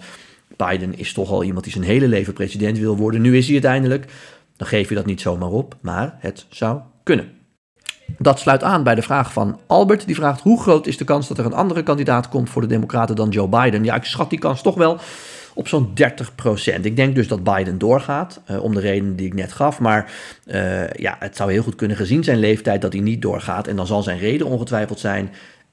Biden 0.56 0.98
is 0.98 1.12
toch 1.12 1.30
al 1.30 1.44
iemand 1.44 1.64
die 1.64 1.72
zijn 1.72 1.84
hele 1.84 2.08
leven 2.08 2.32
president 2.32 2.78
wil 2.78 2.96
worden. 2.96 3.20
Nu 3.20 3.36
is 3.36 3.44
hij 3.44 3.52
uiteindelijk. 3.52 4.12
Dan 4.56 4.68
geef 4.68 4.88
je 4.88 4.94
dat 4.94 5.06
niet 5.06 5.20
zomaar 5.20 5.50
op, 5.50 5.76
maar 5.80 6.16
het 6.18 6.46
zou 6.48 6.80
kunnen. 7.02 7.39
Dat 8.18 8.38
sluit 8.38 8.62
aan 8.62 8.82
bij 8.82 8.94
de 8.94 9.02
vraag 9.02 9.32
van 9.32 9.60
Albert. 9.66 10.06
Die 10.06 10.14
vraagt: 10.14 10.40
hoe 10.40 10.60
groot 10.60 10.86
is 10.86 10.96
de 10.96 11.04
kans 11.04 11.28
dat 11.28 11.38
er 11.38 11.44
een 11.44 11.52
andere 11.52 11.82
kandidaat 11.82 12.28
komt 12.28 12.50
voor 12.50 12.62
de 12.62 12.68
Democraten 12.68 13.16
dan 13.16 13.28
Joe 13.28 13.48
Biden? 13.48 13.84
Ja, 13.84 13.94
ik 13.94 14.04
schat 14.04 14.30
die 14.30 14.38
kans 14.38 14.62
toch 14.62 14.74
wel 14.74 14.98
op 15.54 15.68
zo'n 15.68 15.92
30% 16.78 16.80
Ik 16.82 16.96
denk 16.96 17.14
dus 17.14 17.28
dat 17.28 17.44
Biden 17.44 17.78
doorgaat, 17.78 18.40
uh, 18.50 18.62
om 18.62 18.74
de 18.74 18.80
reden 18.80 19.16
die 19.16 19.26
ik 19.26 19.34
net 19.34 19.52
gaf. 19.52 19.80
Maar 19.80 20.12
uh, 20.46 20.90
ja, 20.90 21.16
het 21.18 21.36
zou 21.36 21.52
heel 21.52 21.62
goed 21.62 21.74
kunnen 21.74 21.96
gezien 21.96 22.24
zijn 22.24 22.38
leeftijd 22.38 22.82
dat 22.82 22.92
hij 22.92 23.02
niet 23.02 23.22
doorgaat. 23.22 23.66
En 23.66 23.76
dan 23.76 23.86
zal 23.86 24.02
zijn 24.02 24.18
reden 24.18 24.46
ongetwijfeld 24.46 25.00
zijn. 25.00 25.30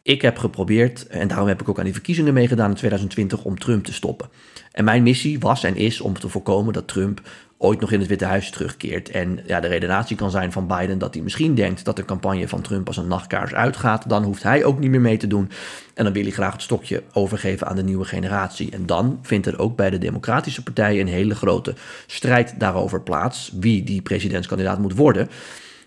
Ik 0.08 0.22
heb 0.22 0.38
geprobeerd, 0.38 1.08
en 1.08 1.28
daarom 1.28 1.48
heb 1.48 1.62
ik 1.62 1.70
ook 1.70 1.78
aan 1.78 1.84
die 1.84 1.94
verkiezingen 1.94 2.34
meegedaan 2.34 2.70
in 2.70 2.76
2020, 2.76 3.44
om 3.44 3.60
Trump 3.60 3.86
te 3.86 3.94
stoppen. 3.94 4.30
En 4.72 4.84
mijn 4.84 5.04
missie 5.04 5.40
was 5.40 5.64
en 5.64 5.76
is 5.76 6.02
om 6.02 6.20
te 6.20 6.30
voorkomen 6.30 6.74
dat 6.74 6.88
Trump 6.88 7.22
ooit 7.58 7.80
nog 7.80 7.92
in 7.92 8.00
het 8.00 8.08
Witte 8.08 8.26
Huis 8.26 8.50
terugkeert. 8.50 9.10
En 9.10 9.40
ja, 9.46 9.60
de 9.60 9.68
redenatie 9.68 10.16
kan 10.16 10.32
zijn 10.32 10.52
van 10.52 10.68
Biden 10.68 10.98
dat 10.98 11.14
hij 11.14 11.24
misschien 11.24 11.56
denkt 11.56 11.86
dat 11.86 11.96
de 11.96 12.06
campagne 12.06 12.48
van 12.48 12.62
Trump 12.62 12.88
als 12.88 12.98
een 12.98 13.08
nachtkaars 13.08 13.54
uitgaat. 13.54 14.10
Dan 14.10 14.24
hoeft 14.24 14.44
hij 14.44 14.64
ook 14.64 14.80
niet 14.80 14.90
meer 14.90 15.02
mee 15.02 15.18
te 15.18 15.28
doen. 15.28 15.52
En 15.94 16.04
dan 16.04 16.14
wil 16.14 16.24
hij 16.24 16.32
graag 16.32 16.54
het 16.54 16.62
stokje 16.62 17.04
overgeven 17.14 17.68
aan 17.68 17.76
de 17.76 17.84
nieuwe 17.84 18.06
generatie. 18.06 18.72
En 18.72 18.86
dan 18.86 19.20
vindt 19.22 19.48
er 19.48 19.60
ook 19.60 19.76
bij 19.76 19.90
de 19.90 19.98
Democratische 19.98 20.64
Partij 20.64 21.00
een 21.00 21.08
hele 21.08 21.36
grote 21.36 21.74
strijd 22.06 22.60
daarover 22.60 23.02
plaats. 23.02 23.52
Wie 23.60 23.84
die 23.84 24.02
presidentskandidaat 24.02 24.80
moet 24.80 24.96
worden 24.96 25.30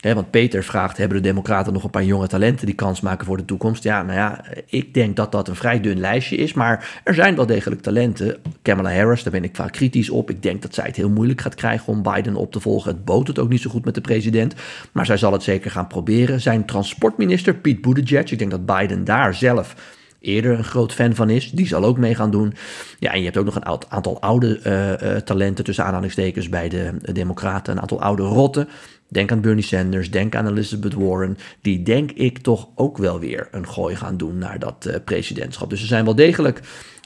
want 0.01 0.31
Peter 0.31 0.65
vraagt, 0.65 0.97
hebben 0.97 1.17
de 1.17 1.29
Democraten 1.29 1.73
nog 1.73 1.85
een 1.85 1.91
paar 1.91 2.05
jonge 2.05 2.27
talenten 2.27 2.67
die 2.67 2.75
kans 2.75 3.01
maken 3.01 3.27
voor 3.27 3.37
de 3.37 3.45
toekomst? 3.45 3.83
Ja, 3.83 4.03
nou 4.03 4.19
ja, 4.19 4.45
ik 4.67 4.95
denk 4.95 5.17
dat 5.17 5.33
dat 5.33 5.49
een 5.49 5.57
vrij 5.57 5.81
dun 5.81 6.01
lijstje 6.01 6.37
is, 6.37 6.53
maar 6.53 7.01
er 7.05 7.15
zijn 7.15 7.37
wel 7.37 7.47
degelijk 7.47 7.83
talenten. 7.83 8.37
Kamala 8.63 8.95
Harris, 8.95 9.23
daar 9.23 9.33
ben 9.33 9.45
ik 9.45 9.57
vaak 9.57 9.73
kritisch 9.73 10.11
op. 10.11 10.31
Ik 10.31 10.43
denk 10.43 10.63
dat 10.63 10.75
zij 10.75 10.85
het 10.85 10.97
heel 10.97 11.11
moeilijk 11.11 11.41
gaat 11.41 11.55
krijgen 11.55 11.93
om 11.93 12.03
Biden 12.03 12.37
op 12.37 12.53
te 12.53 12.61
volgen. 12.61 12.93
Het 12.93 13.05
boot 13.05 13.27
het 13.27 13.39
ook 13.39 13.49
niet 13.49 13.61
zo 13.61 13.71
goed 13.71 13.85
met 13.85 13.95
de 13.95 14.01
president, 14.01 14.55
maar 14.93 15.07
zij 15.07 15.17
zal 15.17 15.33
het 15.33 15.43
zeker 15.43 15.71
gaan 15.71 15.87
proberen. 15.87 16.41
Zijn 16.41 16.65
transportminister, 16.65 17.55
Pete 17.55 17.81
Buttigieg, 17.81 18.31
ik 18.31 18.39
denk 18.39 18.51
dat 18.51 18.67
Biden 18.67 19.05
daar 19.05 19.35
zelf 19.35 19.75
eerder 20.21 20.59
een 20.59 20.65
groot 20.65 20.93
fan 20.93 21.15
van 21.15 21.31
is. 21.31 21.51
Die 21.51 21.67
zal 21.67 21.85
ook 21.85 21.99
mee 21.99 22.15
gaan 22.15 22.31
doen. 22.31 22.55
Ja, 22.99 23.13
en 23.13 23.19
je 23.19 23.25
hebt 23.25 23.37
ook 23.37 23.45
nog 23.45 23.55
een 23.55 23.85
aantal 23.89 24.21
oude 24.21 24.61
uh, 24.67 25.11
uh, 25.11 25.17
talenten 25.17 25.65
tussen 25.65 25.85
aanhalingstekens 25.85 26.49
bij 26.49 26.69
de 26.69 26.95
Democraten. 27.13 27.73
Een 27.73 27.81
aantal 27.81 28.03
oude 28.03 28.23
rotten. 28.23 28.69
Denk 29.11 29.33
aan 29.33 29.41
Bernie 29.41 29.65
Sanders, 29.65 30.11
denk 30.11 30.35
aan 30.35 30.49
Elizabeth 30.49 30.95
Warren. 30.95 31.39
Die 31.63 31.83
denk 31.83 32.11
ik 32.11 32.39
toch 32.39 32.69
ook 32.75 32.99
wel 32.99 33.21
weer 33.21 33.49
een 33.51 33.69
gooi 33.69 33.97
gaan 33.97 34.17
doen 34.17 34.39
naar 34.39 34.59
dat 34.59 34.87
uh, 34.89 34.95
presidentschap. 35.05 35.71
Dus 35.71 35.81
er 35.81 35.87
zijn 35.87 36.05
wel 36.05 36.15
degelijk 36.15 36.61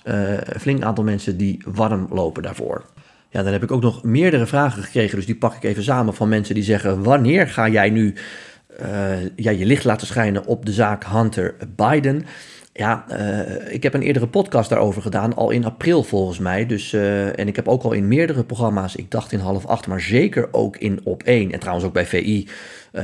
een 0.04 0.60
flink 0.60 0.82
aantal 0.82 1.04
mensen 1.04 1.36
die 1.36 1.62
warm 1.66 2.06
lopen 2.10 2.42
daarvoor. 2.42 2.84
Ja, 3.30 3.42
dan 3.42 3.52
heb 3.52 3.62
ik 3.62 3.70
ook 3.70 3.82
nog 3.82 4.02
meerdere 4.02 4.46
vragen 4.46 4.82
gekregen. 4.82 5.16
Dus 5.16 5.26
die 5.26 5.36
pak 5.36 5.54
ik 5.54 5.62
even 5.62 5.82
samen 5.82 6.14
van 6.14 6.28
mensen 6.28 6.54
die 6.54 6.64
zeggen: 6.64 7.02
Wanneer 7.02 7.48
ga 7.48 7.68
jij 7.68 7.90
nu 7.90 8.14
ja, 9.36 9.50
je 9.50 9.66
licht 9.66 9.84
laten 9.84 10.06
schijnen 10.06 10.46
op 10.46 10.66
de 10.66 10.72
zaak 10.72 11.04
Hunter 11.04 11.54
Biden? 11.76 12.24
Ja, 12.76 13.04
uh, 13.10 13.72
ik 13.72 13.82
heb 13.82 13.94
een 13.94 14.02
eerdere 14.02 14.26
podcast 14.26 14.68
daarover 14.68 15.02
gedaan, 15.02 15.34
al 15.34 15.50
in 15.50 15.64
april 15.64 16.02
volgens 16.02 16.38
mij. 16.38 16.66
Dus, 16.66 16.92
uh, 16.92 17.38
en 17.38 17.48
ik 17.48 17.56
heb 17.56 17.68
ook 17.68 17.82
al 17.82 17.92
in 17.92 18.08
meerdere 18.08 18.44
programma's, 18.44 18.96
ik 18.96 19.10
dacht 19.10 19.32
in 19.32 19.38
half 19.38 19.66
acht, 19.66 19.86
maar 19.86 20.00
zeker 20.00 20.48
ook 20.50 20.76
in 20.76 21.00
op 21.04 21.22
één. 21.22 21.52
En 21.52 21.58
trouwens 21.58 21.86
ook 21.86 21.92
bij 21.92 22.06
VI, 22.06 22.48
uh, 22.92 23.02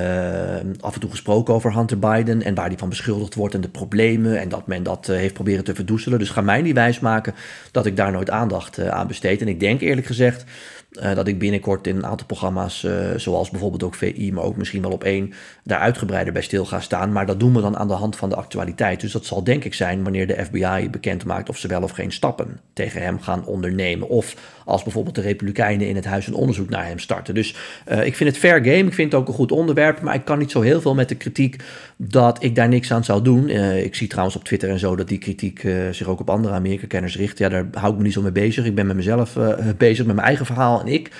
af 0.80 0.94
en 0.94 1.00
toe 1.00 1.10
gesproken 1.10 1.54
over 1.54 1.74
Hunter 1.74 1.98
Biden 1.98 2.42
en 2.42 2.54
waar 2.54 2.68
die 2.68 2.78
van 2.78 2.88
beschuldigd 2.88 3.34
wordt 3.34 3.54
en 3.54 3.60
de 3.60 3.68
problemen. 3.68 4.40
En 4.40 4.48
dat 4.48 4.66
men 4.66 4.82
dat 4.82 5.06
heeft 5.06 5.34
proberen 5.34 5.64
te 5.64 5.74
verdoezelen. 5.74 6.18
Dus 6.18 6.30
ga 6.30 6.40
mij 6.40 6.62
niet 6.62 6.74
wijsmaken 6.74 7.34
dat 7.70 7.86
ik 7.86 7.96
daar 7.96 8.12
nooit 8.12 8.30
aandacht 8.30 8.88
aan 8.88 9.06
besteed. 9.06 9.40
En 9.40 9.48
ik 9.48 9.60
denk 9.60 9.80
eerlijk 9.80 10.06
gezegd 10.06 10.44
uh, 10.90 11.14
dat 11.14 11.28
ik 11.28 11.38
binnenkort 11.38 11.86
in 11.86 11.96
een 11.96 12.06
aantal 12.06 12.26
programma's, 12.26 12.82
uh, 12.82 12.92
zoals 13.16 13.50
bijvoorbeeld 13.50 13.82
ook 13.82 13.94
VI, 13.94 14.32
maar 14.32 14.44
ook 14.44 14.56
misschien 14.56 14.82
wel 14.82 14.90
op 14.90 15.04
één, 15.04 15.32
daar 15.64 15.78
uitgebreider 15.78 16.32
bij 16.32 16.42
stil 16.42 16.64
ga 16.64 16.80
staan. 16.80 17.12
Maar 17.12 17.26
dat 17.26 17.40
doen 17.40 17.54
we 17.54 17.60
dan 17.60 17.76
aan 17.76 17.88
de 17.88 17.94
hand 17.94 18.16
van 18.16 18.28
de 18.28 18.34
actualiteit. 18.34 19.00
Dus 19.00 19.12
dat 19.12 19.26
zal 19.26 19.44
denk 19.44 19.64
ik 19.64 19.74
zijn 19.74 20.02
wanneer 20.02 20.26
de 20.26 20.44
FBI 20.44 20.88
bekend 20.90 21.24
maakt 21.24 21.48
of 21.48 21.58
ze 21.58 21.68
wel 21.68 21.82
of 21.82 21.90
geen 21.90 22.12
stappen 22.12 22.60
tegen 22.72 23.02
hem 23.02 23.20
gaan 23.20 23.46
ondernemen. 23.46 24.08
Of 24.08 24.36
als 24.64 24.82
bijvoorbeeld 24.82 25.14
de 25.14 25.20
Republikeinen 25.20 25.88
in 25.88 25.96
het 25.96 26.04
huis 26.04 26.26
een 26.26 26.34
onderzoek 26.34 26.68
naar 26.68 26.86
hem 26.86 26.98
starten. 26.98 27.34
Dus 27.34 27.54
uh, 27.88 28.06
ik 28.06 28.16
vind 28.16 28.30
het 28.30 28.38
fair 28.38 28.64
game, 28.64 28.86
ik 28.86 28.94
vind 28.94 29.12
het 29.12 29.20
ook 29.20 29.28
een 29.28 29.34
goed 29.34 29.52
onderwerp, 29.52 30.00
maar 30.00 30.14
ik 30.14 30.24
kan 30.24 30.38
niet 30.38 30.50
zo 30.50 30.60
heel 30.60 30.80
veel 30.80 30.94
met 30.94 31.08
de 31.08 31.14
kritiek 31.14 31.62
dat 31.96 32.42
ik 32.42 32.54
daar 32.54 32.68
niks 32.68 32.92
aan 32.92 33.04
zou 33.04 33.22
doen. 33.22 33.48
ik 33.48 33.94
zie 33.94 34.08
trouwens 34.08 34.36
op 34.36 34.44
Twitter 34.44 34.68
en 34.68 34.78
zo 34.78 34.96
dat 34.96 35.08
die 35.08 35.18
kritiek 35.18 35.60
zich 35.90 36.06
ook 36.06 36.20
op 36.20 36.30
andere 36.30 36.54
Amerika-kenners 36.54 37.16
richt. 37.16 37.38
Ja, 37.38 37.48
daar 37.48 37.66
hou 37.72 37.92
ik 37.92 37.98
me 37.98 38.04
niet 38.04 38.12
zo 38.12 38.22
mee 38.22 38.32
bezig. 38.32 38.64
Ik 38.64 38.74
ben 38.74 38.86
met 38.86 38.96
mezelf 38.96 39.36
bezig, 39.76 40.06
met 40.06 40.14
mijn 40.14 40.26
eigen 40.26 40.46
verhaal 40.46 40.79
ik 40.86 41.10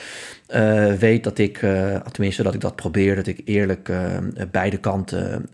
uh, 0.54 0.92
weet 0.92 1.24
dat 1.24 1.38
ik, 1.38 1.62
uh, 1.62 1.96
tenminste 1.96 2.42
dat 2.42 2.54
ik 2.54 2.60
dat 2.60 2.76
probeer, 2.76 3.16
dat 3.16 3.26
ik 3.26 3.40
eerlijk 3.44 3.88
uh, 3.88 4.16
beide 4.50 4.76
kanten 4.76 5.48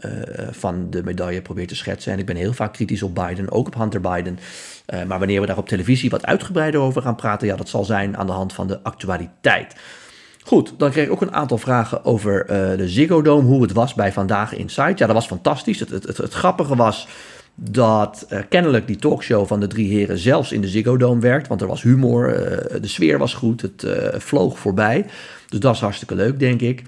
van 0.50 0.90
de 0.90 1.02
medaille 1.04 1.42
probeer 1.42 1.66
te 1.66 1.76
schetsen. 1.76 2.12
En 2.12 2.18
ik 2.18 2.26
ben 2.26 2.36
heel 2.36 2.52
vaak 2.52 2.72
kritisch 2.72 3.02
op 3.02 3.14
Biden, 3.14 3.50
ook 3.50 3.66
op 3.66 3.74
Hunter 3.74 4.00
Biden. 4.00 4.38
maar 5.06 5.18
wanneer 5.18 5.40
we 5.40 5.46
daar 5.46 5.58
op 5.58 5.68
televisie 5.68 6.10
wat 6.10 6.26
uitgebreider 6.26 6.80
over 6.80 7.02
gaan 7.02 7.16
praten, 7.16 7.46
ja, 7.46 7.56
dat 7.56 7.68
zal 7.68 7.84
zijn 7.84 8.16
aan 8.16 8.26
de 8.26 8.32
hand 8.32 8.52
van 8.52 8.66
de 8.66 8.82
actualiteit. 8.82 9.74
Goed, 10.42 10.74
dan 10.78 10.90
kreeg 10.90 11.04
ik 11.04 11.12
ook 11.12 11.22
een 11.22 11.34
aantal 11.34 11.58
vragen 11.58 12.04
over 12.04 12.46
de 12.76 12.88
Ziggo 12.88 13.22
Dome, 13.22 13.48
hoe 13.48 13.62
het 13.62 13.72
was 13.72 13.94
bij 13.94 14.12
Vandaag 14.12 14.54
Insight. 14.54 14.98
Ja, 14.98 15.06
dat 15.06 15.14
was 15.14 15.26
fantastisch. 15.26 15.80
Het, 15.80 15.90
het, 15.90 16.06
het, 16.06 16.16
het 16.16 16.34
grappige 16.34 16.76
was 16.76 17.08
dat 17.58 18.26
uh, 18.32 18.38
kennelijk 18.48 18.86
die 18.86 18.96
talkshow 18.96 19.46
van 19.46 19.60
de 19.60 19.66
drie 19.66 19.88
heren 19.88 20.18
zelfs 20.18 20.52
in 20.52 20.60
de 20.60 20.68
Ziggo 20.68 20.96
Dome 20.96 21.20
werkt. 21.20 21.48
Want 21.48 21.60
er 21.60 21.66
was 21.66 21.82
humor, 21.82 22.28
uh, 22.28 22.80
de 22.80 22.88
sfeer 22.88 23.18
was 23.18 23.34
goed, 23.34 23.62
het 23.62 23.82
uh, 23.82 23.92
vloog 24.12 24.58
voorbij. 24.58 25.06
Dus 25.48 25.60
dat 25.60 25.74
is 25.74 25.80
hartstikke 25.80 26.14
leuk, 26.14 26.38
denk 26.38 26.60
ik. 26.60 26.82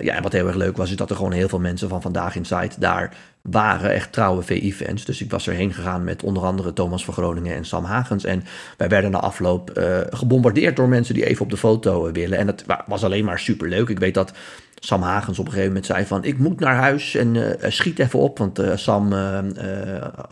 ja, 0.00 0.14
en 0.14 0.22
wat 0.22 0.32
heel 0.32 0.46
erg 0.46 0.56
leuk 0.56 0.76
was, 0.76 0.90
is 0.90 0.96
dat 0.96 1.10
er 1.10 1.16
gewoon 1.16 1.32
heel 1.32 1.48
veel 1.48 1.60
mensen 1.60 1.88
van 1.88 2.02
Vandaag 2.02 2.36
in 2.36 2.44
Site 2.44 2.80
daar 2.80 3.16
waren. 3.42 3.92
Echt 3.92 4.12
trouwe 4.12 4.42
VI-fans. 4.42 5.04
Dus 5.04 5.20
ik 5.20 5.30
was 5.30 5.48
erheen 5.48 5.72
gegaan 5.72 6.04
met 6.04 6.22
onder 6.22 6.42
andere 6.42 6.72
Thomas 6.72 7.04
van 7.04 7.14
Groningen 7.14 7.54
en 7.54 7.64
Sam 7.64 7.84
Hagens. 7.84 8.24
En 8.24 8.44
wij 8.76 8.88
werden 8.88 9.10
na 9.10 9.18
afloop 9.18 9.70
gebombardeerd 10.10 10.76
door 10.76 10.88
mensen 10.88 11.14
die 11.14 11.26
even 11.26 11.44
op 11.44 11.50
de 11.50 11.56
foto 11.56 12.12
willen. 12.12 12.38
En 12.38 12.46
het 12.46 12.64
was 12.86 13.04
alleen 13.04 13.24
maar 13.24 13.38
super 13.38 13.68
leuk. 13.68 13.88
Ik 13.88 13.98
weet 13.98 14.14
dat 14.14 14.32
Sam 14.74 15.02
Hagens 15.02 15.38
op 15.38 15.44
een 15.44 15.50
gegeven 15.50 15.72
moment 15.72 15.86
zei 15.86 16.06
van... 16.06 16.24
ik 16.24 16.38
moet 16.38 16.60
naar 16.60 16.74
huis 16.74 17.14
en 17.14 17.34
uh, 17.34 17.50
schiet 17.68 17.98
even 17.98 18.18
op. 18.18 18.38
Want 18.38 18.62
Sam 18.74 19.14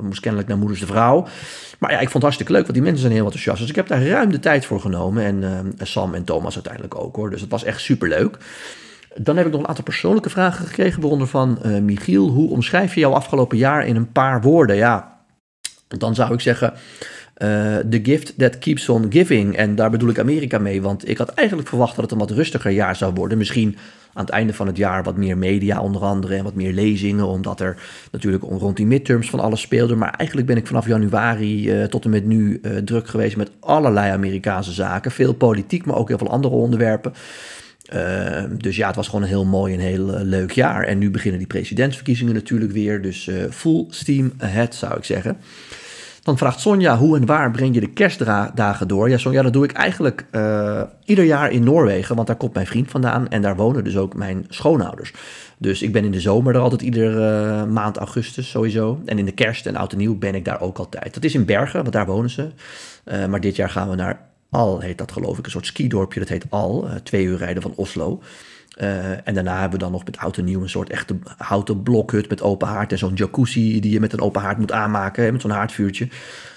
moest 0.03 0.21
kennelijk 0.21 0.49
naar 0.49 0.59
moeders 0.59 0.81
de 0.81 0.87
vrouw. 0.87 1.27
Maar 1.79 1.91
ja, 1.91 1.97
ik 1.97 2.11
vond 2.11 2.13
het 2.13 2.23
hartstikke 2.23 2.53
leuk, 2.53 2.63
want 2.63 2.75
die 2.75 2.83
mensen 2.83 3.01
zijn 3.01 3.13
heel 3.13 3.25
enthousiast. 3.25 3.61
Dus 3.61 3.69
ik 3.69 3.77
heb 3.77 3.87
daar 3.87 4.07
ruim 4.07 4.31
de 4.31 4.41
tijd 4.41 4.65
voor 4.67 4.81
genomen. 4.81 5.25
En 5.25 5.75
Sam 5.83 6.15
en 6.15 6.25
Thomas 6.25 6.55
uiteindelijk 6.55 6.95
ook 6.95 7.17
hoor. 7.17 7.31
Dus 7.31 7.41
het 7.41 7.51
was 7.51 7.65
echt 7.65 7.81
super 7.81 8.09
leuk. 8.09 8.39
Dan 9.21 9.37
heb 9.37 9.47
ik 9.47 9.53
nog 9.53 9.61
een 9.61 9.69
aantal 9.69 9.85
persoonlijke 9.85 10.31
vragen 10.31 10.67
gekregen. 10.67 11.01
Waaronder 11.01 11.29
van 11.29 11.59
Michiel. 11.83 12.29
Hoe 12.29 12.51
omschrijf 12.51 12.95
je 12.95 13.01
jouw 13.01 13.13
afgelopen 13.13 13.57
jaar 13.57 13.87
in 13.87 13.97
een 13.97 14.13
paar 14.13 14.41
woorden? 14.41 14.77
Ja, 14.77 15.19
dan 15.89 16.15
zou 16.15 16.33
ik 16.33 16.41
zeggen... 16.41 16.73
The 17.91 18.01
gift 18.03 18.39
that 18.39 18.59
keeps 18.59 18.89
on 18.89 19.07
giving. 19.09 19.57
En 19.57 19.75
daar 19.75 19.91
bedoel 19.91 20.09
ik 20.09 20.19
Amerika 20.19 20.59
mee, 20.59 20.83
want 20.83 21.09
ik 21.09 21.19
had 21.19 21.29
eigenlijk 21.29 21.69
verwacht 21.69 21.95
dat 21.95 22.05
het 22.05 22.13
een 22.13 22.19
wat 22.19 22.31
rustiger 22.31 22.71
jaar 22.71 22.97
zou 22.97 23.13
worden. 23.15 23.39
Misschien 23.39 23.77
aan 24.13 24.25
het 24.25 24.35
einde 24.35 24.55
van 24.55 24.67
het 24.67 24.77
jaar 24.77 25.03
wat 25.03 25.17
meer 25.17 25.39
media 25.39 25.81
onder 25.81 26.03
andere 26.03 26.35
en 26.35 26.45
wat 26.45 26.55
meer 26.55 26.73
lezingen, 26.73 27.27
omdat 27.27 27.61
er 27.61 27.77
natuurlijk 28.13 28.43
rond 28.43 28.77
die 28.77 28.87
midterms 28.87 29.31
van 29.31 29.41
alles 29.41 29.61
speelde. 29.61 29.95
Maar 29.95 30.11
eigenlijk 30.11 30.49
ben 30.49 30.57
ik 30.57 30.67
vanaf 30.67 30.87
januari 30.87 31.81
uh, 31.81 31.85
tot 31.85 32.05
en 32.05 32.11
met 32.11 32.25
nu 32.25 32.59
uh, 32.63 32.77
druk 32.77 33.09
geweest 33.09 33.37
met 33.37 33.51
allerlei 33.61 34.13
Amerikaanse 34.13 34.73
zaken. 34.73 35.11
Veel 35.11 35.35
politiek, 35.35 35.87
maar 35.87 35.97
ook 35.97 36.09
heel 36.09 36.19
veel 36.19 36.31
andere 36.31 36.55
onderwerpen. 36.55 37.13
Uh, 37.95 38.43
dus 38.57 38.77
ja, 38.77 38.87
het 38.87 38.97
was 38.97 39.07
gewoon 39.07 39.23
een 39.23 39.29
heel 39.29 39.45
mooi 39.45 39.75
en 39.75 39.81
heel 39.81 40.05
leuk 40.23 40.51
jaar. 40.51 40.85
En 40.85 40.99
nu 40.99 41.11
beginnen 41.11 41.39
die 41.39 41.49
presidentsverkiezingen 41.49 42.35
natuurlijk 42.35 42.73
weer. 42.73 43.03
Dus 43.03 43.31
full 43.51 43.87
steam 43.89 44.33
ahead 44.39 44.75
zou 44.75 44.97
ik 44.97 45.05
zeggen. 45.05 45.37
Dan 46.23 46.39
vraagt 46.39 46.61
Sonja, 46.61 46.97
hoe 46.97 47.17
en 47.17 47.27
waar 47.27 47.51
breng 47.51 47.75
je 47.75 47.81
de 47.81 47.93
kerstdagen 47.93 48.89
door? 48.89 49.11
Ja, 49.11 49.19
Sonja, 49.19 49.43
dat 49.43 49.53
doe 49.53 49.65
ik 49.65 49.73
eigenlijk 49.73 50.27
uh, 50.33 50.83
ieder 51.05 51.25
jaar 51.25 51.51
in 51.51 51.65
Noorwegen, 51.65 52.15
want 52.15 52.27
daar 52.27 52.37
komt 52.37 52.55
mijn 52.55 52.67
vriend 52.67 52.91
vandaan 52.91 53.29
en 53.29 53.43
daar 53.43 53.57
wonen 53.57 53.85
dus 53.85 53.97
ook 53.97 54.15
mijn 54.15 54.47
schoonouders. 54.49 55.13
Dus 55.59 55.83
ik 55.83 55.93
ben 55.93 56.05
in 56.05 56.11
de 56.11 56.21
zomer 56.21 56.55
er 56.55 56.61
altijd 56.61 56.83
iedere 56.83 57.67
maand 57.67 57.97
augustus 57.97 58.51
sowieso. 58.51 59.01
En 59.05 59.19
in 59.19 59.25
de 59.25 59.33
kerst 59.33 59.67
en 59.67 59.77
oud 59.77 59.93
en 59.93 59.99
nieuw 59.99 60.19
ben 60.19 60.35
ik 60.35 60.45
daar 60.45 60.61
ook 60.61 60.79
altijd. 60.79 61.15
Dat 61.15 61.25
is 61.25 61.35
in 61.35 61.45
Bergen, 61.45 61.81
want 61.81 61.93
daar 61.93 62.07
wonen 62.07 62.31
ze. 62.31 62.49
Maar 63.29 63.41
dit 63.41 63.57
jaar 63.57 63.71
gaan 63.71 63.91
we 63.91 63.97
naar 63.97 64.28
Al, 64.51 64.81
heet 64.81 64.99
dat 64.99 65.13
geloof 65.13 65.39
ik, 65.39 65.45
een 65.45 65.51
soort 65.51 65.67
skidorpje. 65.67 66.21
Dat 66.21 66.29
heet 66.29 66.47
Al, 66.49 66.89
twee 67.03 67.25
uur 67.25 67.37
rijden 67.37 67.63
van 67.63 67.73
Oslo. 67.77 68.23
Uh, 68.81 69.29
en 69.29 69.35
daarna 69.35 69.61
hebben 69.61 69.79
we 69.79 69.85
dan 69.85 69.93
nog 69.93 70.05
met 70.05 70.19
oud 70.19 70.37
en 70.37 70.45
nieuw 70.45 70.63
een 70.63 70.69
soort 70.69 70.91
echte 70.91 71.17
houten 71.37 71.83
blokhut 71.83 72.29
met 72.29 72.43
open 72.43 72.69
haard 72.69 72.93
en 72.93 72.99
zo'n 72.99 73.15
jacuzzi 73.15 73.81
die 73.81 73.93
je 73.93 74.01
met 74.01 74.13
een 74.13 74.21
open 74.21 74.41
haard 74.41 74.59
moet 74.59 74.73
aanmaken, 74.73 75.33
met 75.33 75.41
zo'n 75.41 75.51
haardvuurtje. 75.51 76.09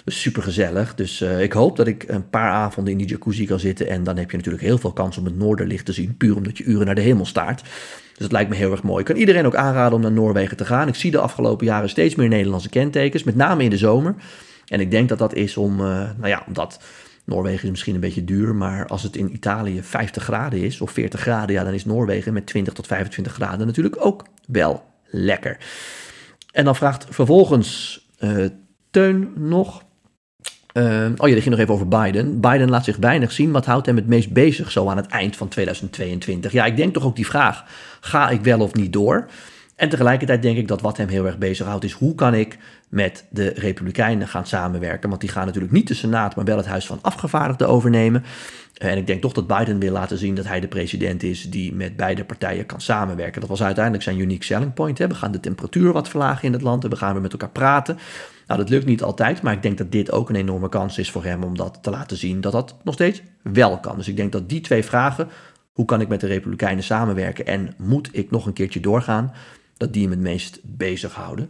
Dus 0.04 0.22
super 0.22 0.44
gezellig. 0.44 0.96
Dus 0.96 1.22
uh, 1.22 1.42
ik 1.42 1.54
hoop 1.54 1.78
dat 1.78 1.88
ik 1.88 2.04
een 2.08 2.30
paar 2.30 2.52
avonden 2.52 2.92
in 2.92 3.00
die 3.00 3.08
jacuzzi 3.08 3.46
kan 3.46 3.60
zitten 3.60 3.88
en 3.88 4.04
dan 4.04 4.18
heb 4.18 4.32
je 4.32 4.38
natuurlijk 4.38 4.64
heel 4.64 4.78
veel 4.78 4.94
kans 4.94 5.18
om 5.18 5.26
het 5.26 5.38
noorderlicht 5.38 5.86
te 5.86 5.94
zien, 5.94 6.18
puur 6.18 6.36
omdat 6.36 6.58
je 6.58 6.64
uren 6.64 6.86
naar 6.86 6.96
de 6.96 7.02
hemel 7.02 7.26
staart. 7.26 7.62
Dus 7.62 8.30
dat 8.30 8.32
lijkt 8.32 8.50
me 8.50 8.56
heel 8.56 8.72
erg 8.72 8.84
mooi. 8.84 9.00
Ik 9.00 9.06
kan 9.06 9.16
iedereen 9.16 9.46
ook 9.46 9.56
aanraden 9.56 9.94
om 9.94 10.02
naar 10.02 10.12
Noorwegen 10.12 10.58
te 10.58 10.66
gaan. 10.66 10.88
Ik 10.88 10.96
zie 10.96 11.12
de 11.12 11.20
afgelopen 11.20 11.66
jaren 11.66 11.90
steeds 11.90 12.16
meer 12.16 12.28
Nederlandse 12.28 12.70
kentekens, 12.70 13.24
met 13.24 13.36
name 13.36 13.64
in 13.64 13.70
de 13.70 13.78
zomer. 13.78 14.16
En 14.68 14.80
ik 14.80 14.92
denk 14.92 15.10
dat 15.10 15.18
dat 15.18 15.34
is 15.34 15.58
om, 15.58 15.76
nou 15.78 16.28
ja, 16.28 16.44
omdat 16.48 16.80
Noorwegen 17.26 17.64
is 17.64 17.70
misschien 17.70 17.96
een 17.96 18.02
beetje 18.02 18.24
duur, 18.24 18.56
maar 18.56 18.88
als 18.88 19.04
het 19.04 19.16
in 19.16 19.34
Italië 19.34 19.84
50 19.84 20.24
graden 20.24 20.62
is 20.62 20.82
of 20.82 20.92
40 20.92 21.20
graden, 21.20 21.56
ja, 21.56 21.64
dan 21.64 21.74
is 21.74 21.86
Noorwegen 21.86 22.34
met 22.34 22.46
20 22.46 22.74
tot 22.74 22.88
25 22.88 23.34
graden 23.34 23.68
natuurlijk 23.68 24.06
ook 24.06 24.26
wel 24.48 24.84
lekker. 25.06 25.58
En 26.52 26.66
dan 26.66 26.76
vraagt 26.76 27.06
vervolgens 27.10 28.00
uh, 28.20 28.46
Teun 28.92 29.34
nog. 29.36 29.84
Uh, 30.74 31.10
oh 31.18 31.28
ja, 31.28 31.34
die 31.34 31.42
ging 31.42 31.50
nog 31.50 31.60
even 31.60 31.74
over 31.74 31.88
Biden. 31.88 32.40
Biden 32.40 32.70
laat 32.70 32.84
zich 32.84 32.98
weinig 32.98 33.32
zien. 33.32 33.52
Wat 33.52 33.66
houdt 33.66 33.86
hem 33.86 33.96
het 33.96 34.08
meest 34.08 34.34
bezig 34.34 34.72
zo 34.72 34.88
aan 34.88 34.98
het 34.98 35.08
eind 35.08 35.36
van 35.36 35.48
2022? 35.48 36.52
Ja, 36.52 36.66
ik 36.66 36.76
denk 36.76 36.94
toch 36.94 37.04
ook 37.04 37.16
die 37.16 37.26
vraag: 37.26 37.66
ga 38.02 38.30
ik 38.30 38.42
wel 38.42 38.60
of 38.60 38.74
niet 38.74 38.94
door? 38.94 39.28
En 39.82 39.90
tegelijkertijd 39.90 40.42
denk 40.42 40.58
ik 40.58 40.68
dat 40.68 40.82
wat 40.82 40.98
hem 40.98 41.08
heel 41.08 41.26
erg 41.26 41.38
bezighoudt 41.38 41.84
is 41.84 41.92
hoe 41.92 42.16
kan 42.16 42.34
ik 42.34 42.58
met 42.90 43.26
de 43.30 43.54
Republikeinen 43.56 44.28
gaan 44.28 44.46
samenwerken. 44.46 45.10
Want 45.10 45.22
die 45.22 45.30
gaan 45.30 45.46
natuurlijk 45.46 45.74
niet 45.74 45.88
de 45.88 45.94
Senaat, 45.94 46.36
maar 46.36 46.46
wel 46.46 46.58
het 46.58 46.66
Huis 46.66 46.86
van 46.86 47.00
Afgevaardigden 47.02 47.68
overnemen. 47.68 48.24
En 48.78 48.98
ik 48.98 49.08
denk 49.08 49.22
toch 49.22 49.34
dat 49.34 49.48
Biden 49.48 49.80
wil 49.80 49.92
laten 49.92 50.18
zien 50.18 50.36
dat 50.36 50.48
hij 50.48 50.60
de 50.60 50.68
president 50.68 51.24
is 51.24 51.50
die 51.50 51.74
met 51.74 51.96
beide 51.96 52.26
partijen 52.26 52.66
kan 52.66 52.82
samenwerken. 52.82 53.42
Dat 53.42 53.50
was 53.50 53.64
uiteindelijk 53.64 54.04
zijn 54.04 54.20
unique 54.20 54.44
selling 54.44 54.74
point. 54.74 54.98
Hè. 54.98 55.08
We 55.08 55.16
gaan 55.16 55.32
de 55.32 55.40
temperatuur 55.40 55.92
wat 55.92 56.10
verlagen 56.10 56.44
in 56.44 56.54
het 56.54 56.62
land 56.62 56.84
en 56.84 56.90
we 56.90 56.96
gaan 56.96 57.14
weer 57.14 57.22
met 57.22 57.32
elkaar 57.32 57.50
praten. 57.50 57.98
Nou, 58.48 58.60
dat 58.60 58.70
lukt 58.70 58.86
niet 58.86 59.04
altijd, 59.04 59.42
maar 59.42 59.54
ik 59.54 59.62
denk 59.62 59.78
dat 59.78 59.92
dit 59.92 60.12
ook 60.12 60.30
een 60.30 60.36
enorme 60.36 60.70
kans 60.70 60.98
is 60.98 61.12
voor 61.12 61.24
hem 61.24 61.44
om 61.44 61.58
dat 61.58 61.80
te 61.82 61.90
laten 61.90 62.18
zien 62.18 62.42
dat 62.42 62.52
dat 62.52 62.76
nog 62.84 62.94
steeds 62.94 63.22
wel 63.44 63.80
kan. 63.80 63.98
Dus 63.98 64.08
ik 64.08 64.18
denk 64.18 64.32
dat 64.32 64.50
die 64.50 64.62
twee 64.62 64.84
vragen, 64.84 65.30
hoe 65.72 65.86
kan 65.86 66.02
ik 66.02 66.08
met 66.08 66.20
de 66.20 66.28
Republikeinen 66.28 66.84
samenwerken 66.84 67.46
en 67.46 67.74
moet 67.78 68.10
ik 68.12 68.32
nog 68.32 68.46
een 68.46 68.54
keertje 68.54 68.80
doorgaan, 68.80 69.34
dat 69.82 69.94
die 69.94 70.02
hem 70.02 70.12
het 70.12 70.20
meest 70.20 70.60
bezighouden. 70.64 71.50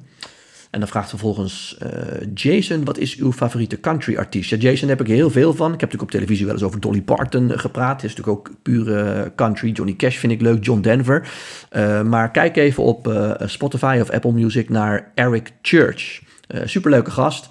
En 0.70 0.80
dan 0.80 0.90
vraagt 0.90 1.10
vervolgens 1.10 1.78
uh, 1.84 1.90
Jason, 2.34 2.86
wat 2.86 2.98
is 2.98 3.16
uw 3.16 3.32
favoriete 3.32 3.80
country 3.80 4.18
artiest? 4.18 4.50
Ja, 4.50 4.58
Jason 4.58 4.90
heb 4.90 5.02
ik 5.02 5.08
heel 5.08 5.30
veel 5.30 5.54
van. 5.54 5.74
Ik 5.74 5.80
heb 5.80 5.92
natuurlijk 5.92 6.02
op 6.02 6.12
televisie 6.12 6.46
wel 6.46 6.54
eens 6.54 6.64
over 6.64 6.80
Dolly 6.80 7.02
Parton 7.02 7.60
gepraat. 7.60 8.02
Het 8.02 8.12
is 8.12 8.16
natuurlijk 8.16 8.48
ook 8.48 8.56
pure 8.62 9.32
country. 9.36 9.72
Johnny 9.72 9.96
Cash 9.96 10.18
vind 10.18 10.32
ik 10.32 10.42
leuk, 10.42 10.64
John 10.64 10.82
Denver. 10.82 11.30
Uh, 11.72 12.02
maar 12.02 12.32
kijk 12.32 12.58
even 12.58 12.84
op 12.84 13.08
uh, 13.08 13.32
Spotify 13.46 13.98
of 14.02 14.10
Apple 14.10 14.32
Music 14.32 14.70
naar 14.70 15.12
Eric 15.16 15.52
Church. 15.62 16.22
Superleuke 16.66 17.12
gast. 17.12 17.50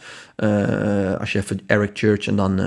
als 1.18 1.32
je 1.32 1.38
even 1.38 1.60
Eric 1.66 1.90
Church 1.92 2.26
en 2.26 2.36
dan 2.36 2.60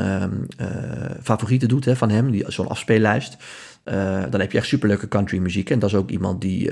favorieten 1.22 1.68
doet 1.68 1.86
hè, 1.86 1.96
van 1.96 2.10
hem, 2.10 2.42
zo'n 2.48 2.68
afspeellijst. 2.68 3.38
Dan 4.30 4.40
heb 4.40 4.52
je 4.52 4.58
echt 4.58 4.68
superleuke 4.68 5.08
country 5.08 5.38
muziek. 5.38 5.70
En 5.70 5.80
dat 5.80 5.90
is 5.90 5.96
ook 5.96 6.10
iemand 6.10 6.42
die 6.42 6.72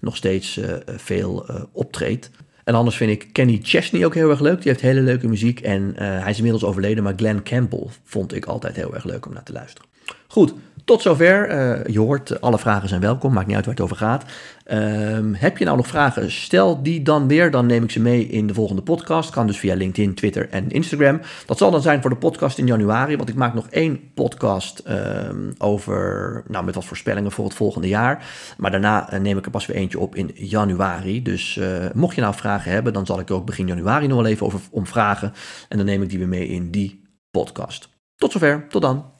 nog 0.00 0.16
steeds 0.16 0.60
veel 0.86 1.46
optreedt. 1.72 2.30
En 2.64 2.74
anders 2.74 2.96
vind 2.96 3.10
ik 3.10 3.28
Kenny 3.32 3.60
Chesney 3.62 4.04
ook 4.04 4.14
heel 4.14 4.30
erg 4.30 4.40
leuk. 4.40 4.62
Die 4.62 4.70
heeft 4.70 4.80
hele 4.80 5.00
leuke 5.00 5.28
muziek. 5.28 5.60
En 5.60 5.92
hij 5.96 6.30
is 6.30 6.36
inmiddels 6.36 6.64
overleden, 6.64 7.04
maar 7.04 7.14
Glenn 7.16 7.42
Campbell 7.42 7.86
vond 8.04 8.34
ik 8.34 8.44
altijd 8.44 8.76
heel 8.76 8.94
erg 8.94 9.04
leuk 9.04 9.26
om 9.26 9.32
naar 9.32 9.42
te 9.42 9.52
luisteren. 9.52 9.88
Goed, 10.28 10.54
Tot 10.84 11.02
zover. 11.02 11.50
Uh, 11.50 11.84
je 11.92 11.98
hoort, 11.98 12.40
alle 12.40 12.58
vragen 12.58 12.88
zijn 12.88 13.00
welkom. 13.00 13.32
Maakt 13.32 13.46
niet 13.46 13.56
uit 13.56 13.64
waar 13.64 13.74
het 13.74 13.84
over 13.84 13.96
gaat. 13.96 14.24
Um, 14.72 15.34
heb 15.34 15.58
je 15.58 15.64
nou 15.64 15.76
nog 15.76 15.86
vragen? 15.86 16.30
Stel 16.30 16.82
die 16.82 17.02
dan 17.02 17.28
weer. 17.28 17.50
Dan 17.50 17.66
neem 17.66 17.82
ik 17.82 17.90
ze 17.90 18.00
mee 18.00 18.26
in 18.26 18.46
de 18.46 18.54
volgende 18.54 18.82
podcast. 18.82 19.30
Kan 19.30 19.46
dus 19.46 19.58
via 19.58 19.74
LinkedIn, 19.74 20.14
Twitter 20.14 20.48
en 20.50 20.70
Instagram. 20.70 21.20
Dat 21.46 21.58
zal 21.58 21.70
dan 21.70 21.82
zijn 21.82 22.00
voor 22.00 22.10
de 22.10 22.16
podcast 22.16 22.58
in 22.58 22.66
januari. 22.66 23.16
Want 23.16 23.28
ik 23.28 23.34
maak 23.34 23.54
nog 23.54 23.68
één 23.68 24.12
podcast 24.14 24.82
um, 24.88 25.54
over. 25.58 26.42
Nou, 26.48 26.64
met 26.64 26.74
wat 26.74 26.84
voorspellingen 26.84 27.32
voor 27.32 27.44
het 27.44 27.54
volgende 27.54 27.88
jaar. 27.88 28.26
Maar 28.56 28.70
daarna 28.70 29.12
uh, 29.12 29.20
neem 29.20 29.38
ik 29.38 29.44
er 29.44 29.50
pas 29.50 29.66
weer 29.66 29.76
eentje 29.76 29.98
op 29.98 30.14
in 30.14 30.30
januari. 30.34 31.22
Dus 31.22 31.56
uh, 31.56 31.66
mocht 31.94 32.14
je 32.14 32.20
nou 32.20 32.34
vragen 32.34 32.72
hebben. 32.72 32.92
Dan 32.92 33.06
zal 33.06 33.20
ik 33.20 33.28
er 33.28 33.34
ook 33.34 33.46
begin 33.46 33.66
januari 33.66 34.06
nog 34.06 34.16
wel 34.16 34.30
even 34.30 34.46
over 34.46 34.60
om 34.70 34.86
vragen. 34.86 35.32
En 35.68 35.76
dan 35.76 35.86
neem 35.86 36.02
ik 36.02 36.08
die 36.08 36.18
weer 36.18 36.28
mee 36.28 36.46
in 36.46 36.70
die 36.70 37.02
podcast. 37.30 37.88
Tot 38.16 38.32
zover. 38.32 38.66
Tot 38.68 38.82
dan. 38.82 39.11